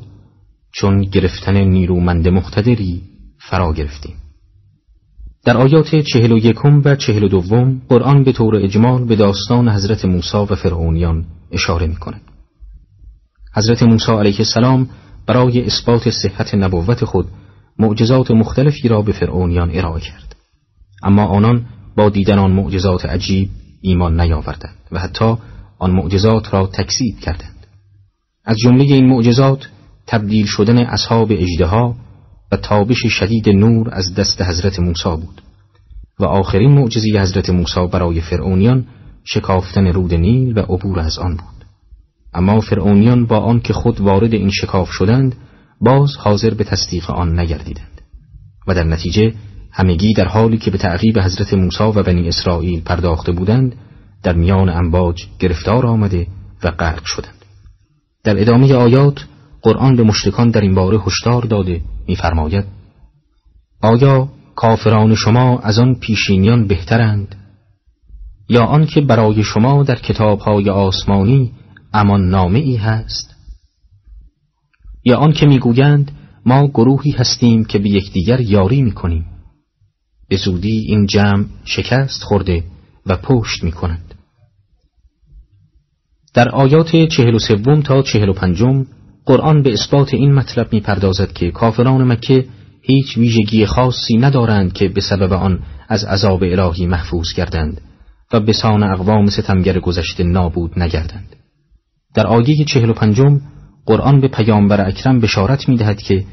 چون 0.72 1.02
گرفتن 1.02 1.56
نیرومند 1.56 2.28
مقتدری 2.28 3.02
فرا 3.50 3.72
گرفتیم. 3.72 4.14
در 5.44 5.56
آیات 5.56 5.96
چهل 5.96 6.32
و 6.32 6.38
یکم 6.38 6.82
و 6.84 6.96
چهل 6.96 7.24
و 7.24 7.28
دوم 7.28 7.82
قرآن 7.88 8.24
به 8.24 8.32
طور 8.32 8.56
اجمال 8.56 9.04
به 9.04 9.16
داستان 9.16 9.68
حضرت 9.68 10.04
موسی 10.04 10.36
و 10.36 10.54
فرعونیان 10.54 11.24
اشاره 11.52 11.86
می 11.86 11.96
کند. 11.96 12.22
حضرت 13.54 13.82
موسی 13.82 14.12
علیه 14.12 14.38
السلام 14.38 14.88
برای 15.26 15.66
اثبات 15.66 16.10
صحت 16.10 16.54
نبوت 16.54 17.04
خود 17.04 17.26
معجزات 17.78 18.30
مختلفی 18.30 18.88
را 18.88 19.02
به 19.02 19.12
فرعونیان 19.12 19.70
ارائه 19.74 20.00
کرد. 20.00 20.36
اما 21.02 21.26
آنان 21.26 21.66
با 21.96 22.08
دیدن 22.08 22.38
آن 22.38 22.50
معجزات 22.50 23.06
عجیب 23.06 23.48
ایمان 23.80 24.20
نیاوردند 24.20 24.76
و 24.92 24.98
حتی 24.98 25.34
آن 25.78 25.90
معجزات 25.90 26.54
را 26.54 26.66
تکذیب 26.66 27.18
کردند. 27.18 27.66
از 28.44 28.56
جمله 28.56 28.84
این 28.84 29.06
معجزات 29.06 29.68
تبدیل 30.06 30.46
شدن 30.46 30.78
اصحاب 30.78 31.28
اجدها 31.32 31.96
و 32.52 32.56
تابش 32.56 33.06
شدید 33.06 33.48
نور 33.48 33.94
از 33.94 34.14
دست 34.14 34.42
حضرت 34.42 34.80
موسی 34.80 35.08
بود 35.08 35.42
و 36.20 36.24
آخرین 36.24 36.70
معجزه 36.70 37.20
حضرت 37.20 37.50
موسی 37.50 37.86
برای 37.92 38.20
فرعونیان 38.20 38.86
شکافتن 39.24 39.86
رود 39.86 40.14
نیل 40.14 40.58
و 40.58 40.60
عبور 40.60 41.00
از 41.00 41.18
آن 41.18 41.36
بود. 41.36 41.64
اما 42.34 42.60
فرعونیان 42.60 43.26
با 43.26 43.38
آن 43.38 43.60
که 43.60 43.72
خود 43.72 44.00
وارد 44.00 44.34
این 44.34 44.50
شکاف 44.50 44.90
شدند 44.90 45.34
باز 45.80 46.16
حاضر 46.16 46.54
به 46.54 46.64
تصدیق 46.64 47.10
آن 47.10 47.38
نگردیدند 47.38 48.00
و 48.66 48.74
در 48.74 48.84
نتیجه 48.84 49.34
همگی 49.78 50.12
در 50.12 50.28
حالی 50.28 50.58
که 50.58 50.70
به 50.70 50.78
تعقیب 50.78 51.18
حضرت 51.18 51.54
موسی 51.54 51.84
و 51.84 52.02
بنی 52.02 52.28
اسرائیل 52.28 52.80
پرداخته 52.80 53.32
بودند 53.32 53.74
در 54.22 54.32
میان 54.32 54.68
انباج 54.68 55.26
گرفتار 55.38 55.86
آمده 55.86 56.26
و 56.62 56.70
غرق 56.70 57.04
شدند. 57.04 57.44
در 58.24 58.40
ادامه 58.40 58.74
آیات 58.74 59.24
قرآن 59.62 59.96
به 59.96 60.02
مشرکان 60.02 60.50
در 60.50 60.60
این 60.60 60.74
باره 60.74 60.98
هشدار 61.00 61.42
داده 61.42 61.82
می‌فرماید 62.08 62.64
آیا 63.82 64.28
کافران 64.54 65.14
شما 65.14 65.58
از 65.58 65.78
آن 65.78 65.94
پیشینیان 65.94 66.66
بهترند؟ 66.66 67.34
یا 68.48 68.64
آنکه 68.64 69.00
برای 69.00 69.42
شما 69.42 69.82
در 69.82 69.96
کتابهای 69.96 70.70
آسمانی 70.70 71.52
امان 71.92 72.28
نامه 72.28 72.58
ای 72.58 72.76
هست؟ 72.76 73.34
یا 75.04 75.16
آنکه 75.16 75.46
می‌گویند 75.46 76.10
ما 76.46 76.66
گروهی 76.66 77.10
هستیم 77.10 77.64
که 77.64 77.78
به 77.78 77.88
یکدیگر 77.88 78.40
یاری 78.40 78.82
می‌کنیم؟ 78.82 79.35
به 80.28 80.36
زودی 80.36 80.78
این 80.88 81.06
جمع 81.06 81.44
شکست 81.64 82.22
خورده 82.22 82.64
و 83.06 83.16
پشت 83.16 83.64
می‌کنند 83.64 84.14
در 86.34 86.48
آیات 86.48 86.96
چهل 86.96 87.34
و 87.34 87.38
سوم 87.38 87.82
تا 87.82 88.02
چهل 88.02 88.28
و 88.28 88.32
پنجم 88.32 88.86
قرآن 89.24 89.62
به 89.62 89.72
اثبات 89.72 90.14
این 90.14 90.34
مطلب 90.34 90.72
می‌پردازد 90.72 91.32
که 91.32 91.50
کافران 91.50 92.04
مکه 92.04 92.46
هیچ 92.82 93.16
ویژگی 93.16 93.66
خاصی 93.66 94.16
ندارند 94.16 94.72
که 94.72 94.88
به 94.88 95.00
سبب 95.00 95.32
آن 95.32 95.60
از 95.88 96.04
عذاب 96.04 96.42
الهی 96.42 96.86
محفوظ 96.86 97.32
گردند 97.32 97.80
و 98.32 98.40
به 98.40 98.52
سان 98.52 98.82
اقوام 98.82 99.26
ستمگر 99.26 99.78
گذشته 99.78 100.24
نابود 100.24 100.78
نگردند. 100.78 101.36
در 102.14 102.26
آیه 102.26 102.64
چهل 102.64 102.90
و 102.90 102.92
پنجم 102.92 103.40
قرآن 103.86 104.20
به 104.20 104.28
پیامبر 104.28 104.88
اکرم 104.88 105.20
بشارت 105.20 105.68
می 105.68 105.76
دهد 105.76 106.02
که 106.02 106.24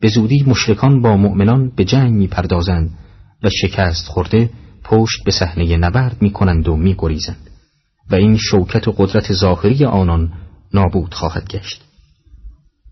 به 0.00 0.08
زودی 0.08 0.44
مشرکان 0.46 1.02
با 1.02 1.16
مؤمنان 1.16 1.72
به 1.76 1.84
جنگ 1.84 2.12
می 2.12 2.26
پردازند 2.26 2.90
و 3.42 3.50
شکست 3.50 4.06
خورده 4.06 4.50
پشت 4.84 5.24
به 5.24 5.30
صحنه 5.30 5.76
نبرد 5.76 6.22
می 6.22 6.30
کنند 6.30 6.68
و 6.68 6.76
می 6.76 6.94
گریزند 6.98 7.50
و 8.10 8.14
این 8.14 8.36
شوکت 8.36 8.88
و 8.88 8.92
قدرت 8.92 9.32
ظاهری 9.32 9.84
آنان 9.84 10.32
نابود 10.74 11.14
خواهد 11.14 11.48
گشت. 11.48 11.82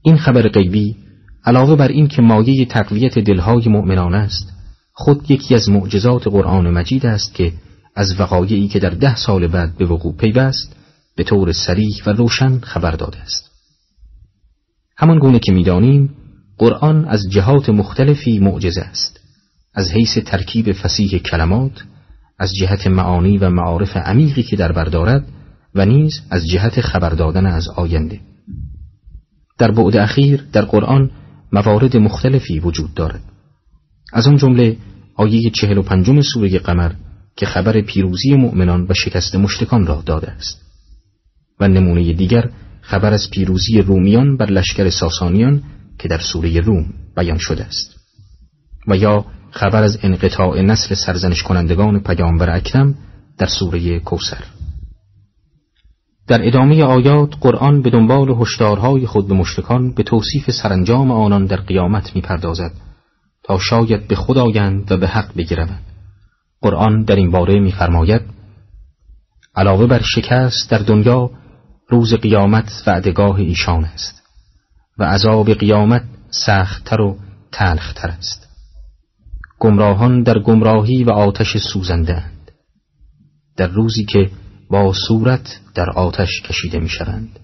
این 0.03 0.17
خبر 0.17 0.49
غیبی 0.49 0.97
علاوه 1.45 1.77
بر 1.77 1.89
این 1.89 2.09
که 2.09 2.23
مایه 2.23 2.65
تقویت 2.65 3.19
دلهای 3.19 3.69
مؤمنان 3.69 4.15
است 4.15 4.53
خود 4.93 5.31
یکی 5.31 5.55
از 5.55 5.69
معجزات 5.69 6.29
قرآن 6.29 6.71
مجید 6.71 7.07
است 7.07 7.35
که 7.35 7.53
از 7.97 8.21
وقایعی 8.21 8.69
که 8.69 8.79
در 8.79 8.91
ده 8.91 9.17
سال 9.17 9.47
بعد 9.47 9.77
به 9.79 9.87
وقوع 9.87 10.17
پیوست 10.17 10.77
به 11.17 11.25
طور 11.25 11.53
سریح 11.53 12.03
و 12.07 12.11
روشن 12.11 12.59
خبر 12.59 12.91
داده 12.91 13.19
است. 13.19 13.51
همان 14.97 15.19
گونه 15.19 15.39
که 15.39 15.53
می‌دانیم 15.53 16.15
قرآن 16.59 17.05
از 17.05 17.21
جهات 17.31 17.69
مختلفی 17.69 18.39
معجزه 18.39 18.81
است. 18.81 19.21
از 19.79 19.93
حیث 19.93 20.19
ترکیب 20.19 20.73
فسیح 20.73 21.19
کلمات 21.19 21.85
از 22.38 22.55
جهت 22.55 22.87
معانی 22.87 23.38
و 23.38 23.51
معارف 23.51 23.97
عمیقی 23.97 24.43
که 24.43 24.57
در 24.57 24.73
بردارد 24.73 25.29
و 25.75 25.87
نیز 25.87 26.21
از 26.31 26.47
جهت 26.47 26.81
خبر 26.81 27.11
دادن 27.11 27.47
از 27.47 27.69
آینده. 27.69 28.21
در 29.59 29.71
بعد 29.71 29.97
اخیر 29.97 30.45
در 30.53 30.64
قرآن 30.64 31.11
موارد 31.53 31.97
مختلفی 31.97 32.59
وجود 32.59 32.95
دارد. 32.95 33.21
از 34.12 34.27
آن 34.27 34.37
جمله 34.37 34.77
آیه 35.14 35.51
چهل 35.51 35.79
و 35.79 35.83
پنجم 35.83 36.21
سوره 36.21 36.59
قمر 36.59 36.93
که 37.37 37.47
خبر 37.47 37.81
پیروزی 37.81 38.35
مؤمنان 38.35 38.87
و 38.88 38.95
شکست 38.95 39.35
مشتکان 39.35 39.87
را 39.87 40.03
داده 40.07 40.31
است. 40.31 40.62
و 41.61 41.69
نمونه 41.69 42.12
دیگر 42.12 42.51
خبر 42.81 43.12
از 43.12 43.31
پیروزی 43.31 43.81
رومیان 43.81 44.37
بر 44.37 44.51
لشکر 44.51 44.91
ساسانیان 44.91 45.62
که 45.99 46.09
در 46.09 46.19
سوره 46.19 46.61
روم 46.61 46.87
بیان 47.17 47.38
شده 47.38 47.64
است. 47.64 47.97
و 48.88 48.97
یا 48.97 49.25
خبر 49.51 49.83
از 49.83 49.99
انقطاع 50.03 50.63
نسل 50.63 50.95
سرزنش 50.95 51.43
کنندگان 51.43 52.01
پیامبر 52.01 52.51
اکرم 52.57 52.95
در 53.39 53.47
سوره 53.47 54.01
کوسر 54.01 54.45
در 56.27 56.47
ادامه 56.47 56.83
آیات 56.85 57.35
قرآن 57.41 57.83
به 57.83 57.91
دنبال 57.91 58.37
هشدارهای 58.41 59.07
خود 59.07 59.29
به 59.29 59.35
مشرکان 59.35 59.95
به 59.95 60.03
توصیف 60.03 60.51
سرانجام 60.51 61.11
آنان 61.11 61.47
در 61.47 61.57
قیامت 61.57 62.17
می‌پردازد 62.17 62.73
تا 63.45 63.59
شاید 63.59 64.09
به 64.09 64.15
خود 64.15 64.39
آیند 64.39 64.93
و 64.93 64.97
به 64.97 65.09
حق 65.09 65.35
بگیرند 65.37 65.81
قرآن 66.61 67.03
در 67.03 67.17
این 67.17 67.31
باره 67.31 67.61
میفرماید 67.61 68.23
علاوه 69.57 69.87
بر 69.87 70.03
شکست 70.03 70.71
در 70.71 70.79
دنیا 70.79 71.31
روز 71.89 72.15
قیامت 72.15 72.83
وعدگاه 72.87 73.37
ایشان 73.37 73.85
است 73.85 74.23
و 74.99 75.05
عذاب 75.05 75.55
قیامت 75.55 76.05
سختتر 76.31 77.01
و 77.01 77.17
تلختر 77.53 78.09
است. 78.09 78.48
گمراهان 79.59 80.23
در 80.23 80.38
گمراهی 80.38 81.05
و 81.05 81.11
آتش 81.11 81.57
سوزنده 81.57 82.16
اند. 82.16 82.51
در 83.57 83.66
روزی 83.66 84.05
که 84.05 84.31
با 84.71 84.92
صورت 85.09 85.61
در 85.75 85.90
آتش 85.90 86.42
کشیده 86.42 86.79
می 86.79 86.88
شوند 86.88 87.40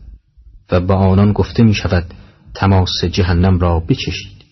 و 0.70 0.81
به 0.81 0.94
آنان 0.94 1.33
گفته 1.33 1.62
می 1.62 1.74
شود 1.74 2.14
تماس 2.55 3.05
جهنم 3.05 3.59
را 3.59 3.81
بچشید. 3.81 4.44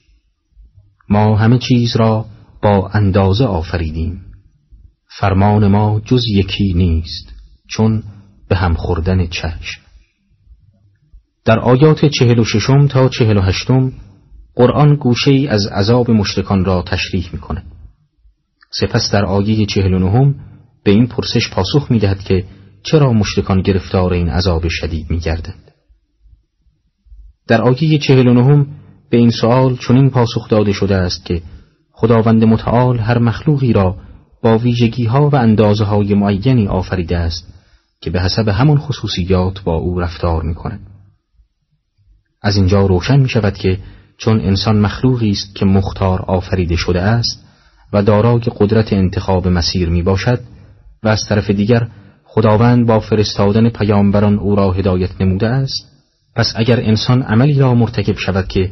ما 1.08 1.36
همه 1.36 1.58
چیز 1.58 1.96
را 1.96 2.26
با 2.62 2.88
اندازه 2.88 3.44
آفریدیم. 3.44 4.20
فرمان 5.18 5.66
ما 5.66 6.00
جز 6.04 6.22
یکی 6.28 6.72
نیست 6.74 7.32
چون 7.68 8.02
به 8.48 8.56
هم 8.56 8.74
خوردن 8.74 9.26
چشم. 9.26 9.82
در 11.44 11.58
آیات 11.58 12.04
چهل 12.04 12.38
و 12.38 12.44
ششم 12.44 12.86
تا 12.86 13.08
چهل 13.08 13.36
و 13.36 13.40
هشتم 13.40 13.92
قرآن 14.54 14.94
گوشه 14.94 15.30
ای 15.30 15.48
از 15.48 15.66
عذاب 15.66 16.10
مشتکان 16.10 16.64
را 16.64 16.82
تشریح 16.82 17.28
می 17.32 17.38
کند. 17.38 17.64
سپس 18.70 19.10
در 19.12 19.24
آیه 19.24 19.66
چهل 19.66 19.98
نهم 19.98 20.34
به 20.84 20.90
این 20.90 21.06
پرسش 21.06 21.50
پاسخ 21.50 21.90
می 21.90 21.98
دهد 21.98 22.18
که 22.18 22.44
چرا 22.82 23.12
مشتکان 23.12 23.62
گرفتار 23.62 24.12
این 24.12 24.28
عذاب 24.28 24.68
شدید 24.68 25.10
می 25.10 25.18
گردند. 25.18 25.70
در 27.48 27.62
آیه 27.62 27.98
چهل 27.98 28.32
نهم 28.32 28.66
به 29.10 29.16
این 29.16 29.30
سوال 29.30 29.76
چنین 29.76 30.10
پاسخ 30.10 30.48
داده 30.48 30.72
شده 30.72 30.96
است 30.96 31.24
که 31.24 31.42
خداوند 31.92 32.44
متعال 32.44 32.98
هر 32.98 33.18
مخلوقی 33.18 33.72
را 33.72 33.96
با 34.42 34.58
ویژگی 34.58 35.04
ها 35.04 35.28
و 35.28 35.36
اندازه 35.36 35.84
های 35.84 36.14
معینی 36.14 36.66
آفریده 36.66 37.16
است 37.18 37.54
که 38.00 38.10
به 38.10 38.20
حسب 38.20 38.48
همان 38.48 38.78
خصوصیات 38.78 39.62
با 39.62 39.74
او 39.74 40.00
رفتار 40.00 40.42
می 40.42 40.54
کند. 40.54 40.80
از 42.42 42.56
اینجا 42.56 42.86
روشن 42.86 43.20
می 43.20 43.28
شود 43.28 43.54
که 43.54 43.78
چون 44.18 44.40
انسان 44.40 44.80
مخلوقی 44.80 45.30
است 45.30 45.54
که 45.54 45.64
مختار 45.64 46.22
آفریده 46.22 46.76
شده 46.76 47.02
است 47.02 47.44
و 47.92 48.02
دارای 48.02 48.40
قدرت 48.58 48.92
انتخاب 48.92 49.48
مسیر 49.48 49.88
می 49.88 50.02
باشد 50.02 50.40
و 51.02 51.08
از 51.08 51.26
طرف 51.28 51.50
دیگر 51.50 51.88
خداوند 52.24 52.86
با 52.86 53.00
فرستادن 53.00 53.68
پیامبران 53.68 54.38
او 54.38 54.56
را 54.56 54.72
هدایت 54.72 55.20
نموده 55.20 55.48
است 55.48 55.92
پس 56.36 56.52
اگر 56.56 56.80
انسان 56.80 57.22
عملی 57.22 57.58
را 57.58 57.74
مرتکب 57.74 58.16
شود 58.16 58.48
که 58.48 58.70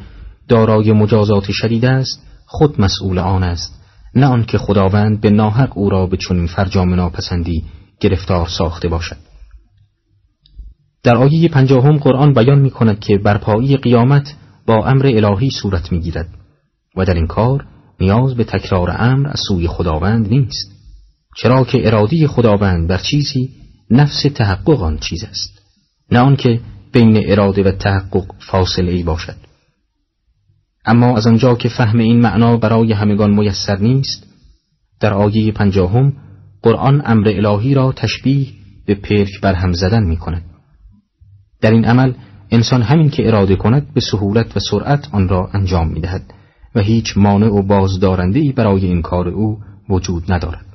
دارای 0.48 0.92
مجازات 0.92 1.50
شدید 1.50 1.84
است 1.84 2.26
خود 2.46 2.80
مسئول 2.80 3.18
آن 3.18 3.42
است 3.42 3.80
نه 4.14 4.26
آنکه 4.26 4.58
خداوند 4.58 5.20
به 5.20 5.30
ناحق 5.30 5.78
او 5.78 5.90
را 5.90 6.06
به 6.06 6.16
چنین 6.16 6.46
فرجام 6.46 6.94
ناپسندی 6.94 7.64
گرفتار 8.00 8.48
ساخته 8.48 8.88
باشد. 8.88 9.16
در 11.02 11.16
آیه 11.16 11.48
پنجاهم 11.48 11.98
قرآن 11.98 12.34
بیان 12.34 12.58
می 12.58 12.70
کند 12.70 13.00
که 13.00 13.18
برپایی 13.18 13.76
قیامت 13.76 14.34
با 14.70 14.86
امر 14.86 15.06
الهی 15.06 15.50
صورت 15.50 15.92
می 15.92 16.00
گیرد 16.00 16.28
و 16.96 17.04
در 17.04 17.14
این 17.14 17.26
کار 17.26 17.66
نیاز 18.00 18.34
به 18.34 18.44
تکرار 18.44 18.90
امر 18.98 19.28
از 19.28 19.40
سوی 19.48 19.68
خداوند 19.68 20.28
نیست 20.28 20.70
چرا 21.36 21.64
که 21.64 21.86
ارادی 21.86 22.26
خداوند 22.26 22.88
بر 22.88 22.98
چیزی 22.98 23.50
نفس 23.90 24.22
تحقق 24.34 24.82
آن 24.82 24.98
چیز 24.98 25.24
است 25.24 25.62
نه 26.12 26.18
آنکه 26.18 26.60
بین 26.92 27.30
اراده 27.30 27.62
و 27.62 27.70
تحقق 27.70 28.24
فاصله 28.50 28.92
ای 28.92 29.02
باشد. 29.02 29.36
اما 30.84 31.16
از 31.16 31.26
آنجا 31.26 31.54
که 31.54 31.68
فهم 31.68 31.98
این 31.98 32.20
معنا 32.20 32.56
برای 32.56 32.92
همگان 32.92 33.30
میسر 33.30 33.78
نیست 33.78 34.26
در 35.00 35.14
آیه 35.14 35.52
پنجاهم 35.52 36.12
قرآن 36.62 37.02
امر 37.04 37.28
الهی 37.28 37.74
را 37.74 37.92
تشبیه 37.92 38.46
به 38.86 38.94
پرک 38.94 39.40
برهم 39.42 39.72
زدن 39.72 40.04
می 40.04 40.16
کند 40.16 40.42
در 41.60 41.70
این 41.70 41.84
عمل 41.84 42.12
انسان 42.50 42.82
همین 42.82 43.10
که 43.10 43.28
اراده 43.28 43.56
کند 43.56 43.94
به 43.94 44.00
سهولت 44.00 44.56
و 44.56 44.60
سرعت 44.60 45.08
آن 45.12 45.28
را 45.28 45.50
انجام 45.52 45.88
می 45.88 46.00
دهد 46.00 46.34
و 46.74 46.80
هیچ 46.80 47.16
مانع 47.16 47.46
و 47.46 47.62
بازدارنده 47.62 48.38
ای 48.38 48.52
برای 48.52 48.86
این 48.86 49.02
کار 49.02 49.28
او 49.28 49.58
وجود 49.88 50.32
ندارد. 50.32 50.66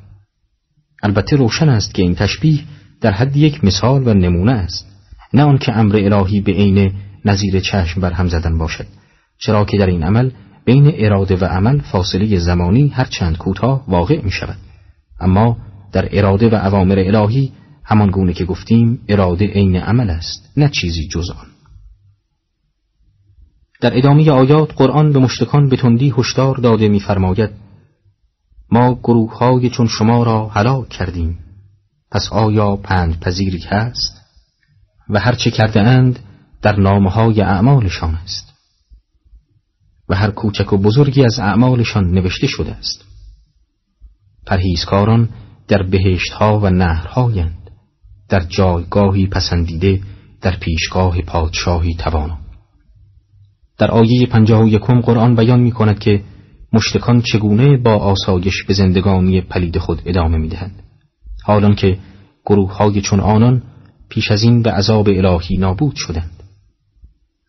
البته 1.03 1.35
روشن 1.35 1.69
است 1.69 1.93
که 1.93 2.01
این 2.01 2.15
تشبیه 2.15 2.59
در 3.01 3.11
حد 3.11 3.37
یک 3.37 3.63
مثال 3.63 4.07
و 4.07 4.13
نمونه 4.13 4.51
است 4.51 4.85
نه 5.33 5.43
آنکه 5.43 5.77
امر 5.77 5.95
الهی 5.95 6.41
به 6.41 6.51
عین 6.51 6.91
نظیر 7.25 7.59
چشم 7.59 8.01
بر 8.01 8.11
هم 8.11 8.27
زدن 8.27 8.57
باشد 8.57 8.87
چرا 9.37 9.65
که 9.65 9.77
در 9.77 9.87
این 9.87 10.03
عمل 10.03 10.31
بین 10.65 10.91
اراده 10.95 11.35
و 11.35 11.45
عمل 11.45 11.79
فاصله 11.81 12.39
زمانی 12.39 12.87
هر 12.87 13.05
چند 13.05 13.37
کوتاه 13.37 13.83
واقع 13.87 14.21
می 14.21 14.31
شود 14.31 14.57
اما 15.19 15.57
در 15.91 16.09
اراده 16.11 16.49
و 16.49 16.55
عوامر 16.55 16.99
الهی 16.99 17.51
همان 17.83 18.11
گونه 18.11 18.33
که 18.33 18.45
گفتیم 18.45 18.99
اراده 19.09 19.45
عین 19.45 19.75
عمل 19.75 20.09
است 20.09 20.51
نه 20.57 20.69
چیزی 20.69 21.07
جز 21.07 21.29
آن. 21.29 21.54
در 23.85 23.97
ادامه 23.97 24.31
آیات 24.31 24.73
قرآن 24.75 25.11
به 25.11 25.19
مشتکان 25.19 25.69
به 25.69 25.77
تندی 25.77 26.13
هشدار 26.17 26.57
داده 26.57 26.87
می‌فرماید 26.87 27.49
ما 28.71 28.95
گروه 29.03 29.37
های 29.37 29.69
چون 29.69 29.87
شما 29.87 30.23
را 30.23 30.47
هلاک 30.47 30.89
کردیم 30.89 31.39
پس 32.11 32.29
آیا 32.31 32.75
پند 32.75 33.19
پذیری 33.19 33.63
هست؟ 33.67 34.21
و 35.09 35.19
هرچه 35.19 35.51
کرده 35.51 35.81
اند 35.81 36.19
در 36.61 36.79
نامه 36.79 37.09
های 37.09 37.41
اعمالشان 37.41 38.15
است. 38.15 38.53
و 40.09 40.15
هر 40.15 40.31
کوچک 40.31 40.73
و 40.73 40.77
بزرگی 40.77 41.23
از 41.23 41.39
اعمالشان 41.39 42.11
نوشته 42.11 42.47
شده 42.47 42.71
است. 42.71 43.03
پرهیزکاران 44.45 45.29
در 45.67 45.83
بهشت 45.83 46.31
ها 46.31 46.59
و 46.59 46.69
نهرهایند 46.69 47.71
در 48.29 48.39
جایگاهی 48.39 49.27
پسندیده 49.27 50.01
در 50.41 50.55
پیشگاه 50.55 51.21
پادشاهی 51.21 51.95
توانا 51.95 52.44
در 53.77 53.91
آیه 53.91 54.25
پنجاه 54.25 54.63
و 54.63 54.67
یکم 54.67 55.01
قرآن 55.01 55.35
بیان 55.35 55.59
می 55.59 55.71
کند 55.71 55.99
که 55.99 56.21
مشتکان 56.73 57.21
چگونه 57.21 57.77
با 57.77 57.95
آسایش 57.95 58.63
به 58.63 58.73
زندگانی 58.73 59.41
پلید 59.41 59.77
خود 59.77 60.01
ادامه 60.05 60.37
می 60.37 60.47
دهند. 60.47 60.83
حالان 61.43 61.75
که 61.75 61.97
گروه 62.45 62.77
های 62.77 63.01
چون 63.01 63.19
آنان 63.19 63.63
پیش 64.09 64.31
از 64.31 64.43
این 64.43 64.61
به 64.61 64.71
عذاب 64.71 65.07
الهی 65.07 65.57
نابود 65.57 65.95
شدند 65.95 66.31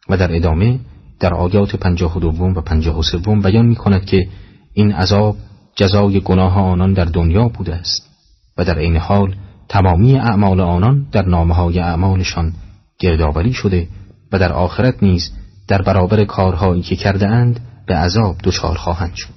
و 0.08 0.16
در 0.16 0.36
ادامه 0.36 0.80
در 1.20 1.34
آیات 1.34 1.76
پنجاه 1.76 2.16
و 2.16 2.20
دوم 2.20 2.54
و 2.54 2.60
پنجاه 2.60 2.98
و 2.98 3.02
سوم 3.02 3.40
بیان 3.40 3.66
می 3.66 3.76
کند 3.76 4.04
که 4.04 4.28
این 4.72 4.92
عذاب 4.92 5.36
جزای 5.76 6.20
گناه 6.20 6.58
آنان 6.58 6.92
در 6.92 7.04
دنیا 7.04 7.48
بوده 7.48 7.74
است 7.74 8.10
و 8.58 8.64
در 8.64 8.78
این 8.78 8.96
حال 8.96 9.34
تمامی 9.68 10.18
اعمال 10.18 10.60
آنان 10.60 11.06
در 11.12 11.26
نامه 11.26 11.54
های 11.54 11.78
اعمالشان 11.78 12.52
گردآوری 12.98 13.52
شده 13.52 13.88
و 14.32 14.38
در 14.38 14.52
آخرت 14.52 15.02
نیز 15.02 15.32
در 15.68 15.82
برابر 15.82 16.24
کارهایی 16.24 16.82
که 16.82 16.96
کرده 16.96 17.28
اند 17.28 17.60
به 17.86 17.94
عذاب 17.94 18.36
دچار 18.44 18.76
خواهند 18.76 19.14
شد. 19.14 19.36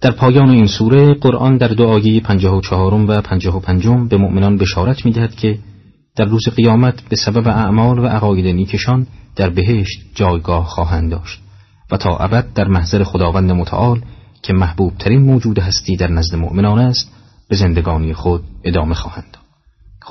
در 0.00 0.10
پایان 0.10 0.50
این 0.50 0.66
سوره 0.66 1.14
قرآن 1.14 1.56
در 1.56 1.68
دو 1.68 1.86
آیه 1.86 2.20
پنجاه 2.20 2.56
و 2.56 2.60
چهارم 2.60 3.08
و 3.08 3.20
پنجاه 3.20 3.56
و 3.56 3.60
پنجم 3.60 4.08
به 4.08 4.16
مؤمنان 4.16 4.56
بشارت 4.56 5.04
می‌دهد 5.04 5.34
که 5.34 5.58
در 6.16 6.24
روز 6.24 6.48
قیامت 6.56 7.02
به 7.08 7.16
سبب 7.16 7.48
اعمال 7.48 7.98
و 7.98 8.06
عقاید 8.06 8.46
نیکشان 8.46 9.06
در 9.36 9.50
بهشت 9.50 10.00
جایگاه 10.14 10.64
خواهند 10.64 11.10
داشت 11.10 11.40
و 11.90 11.96
تا 11.96 12.16
ابد 12.16 12.52
در 12.54 12.68
محضر 12.68 13.04
خداوند 13.04 13.52
متعال 13.52 14.02
که 14.42 14.52
محبوب 14.52 14.92
ترین 14.98 15.22
موجود 15.22 15.58
هستی 15.58 15.96
در 15.96 16.10
نزد 16.10 16.36
مؤمنان 16.36 16.78
است 16.78 17.12
به 17.48 17.56
زندگانی 17.56 18.14
خود 18.14 18.44
ادامه 18.64 18.94
خواهند 18.94 19.26
داد. 19.32 19.47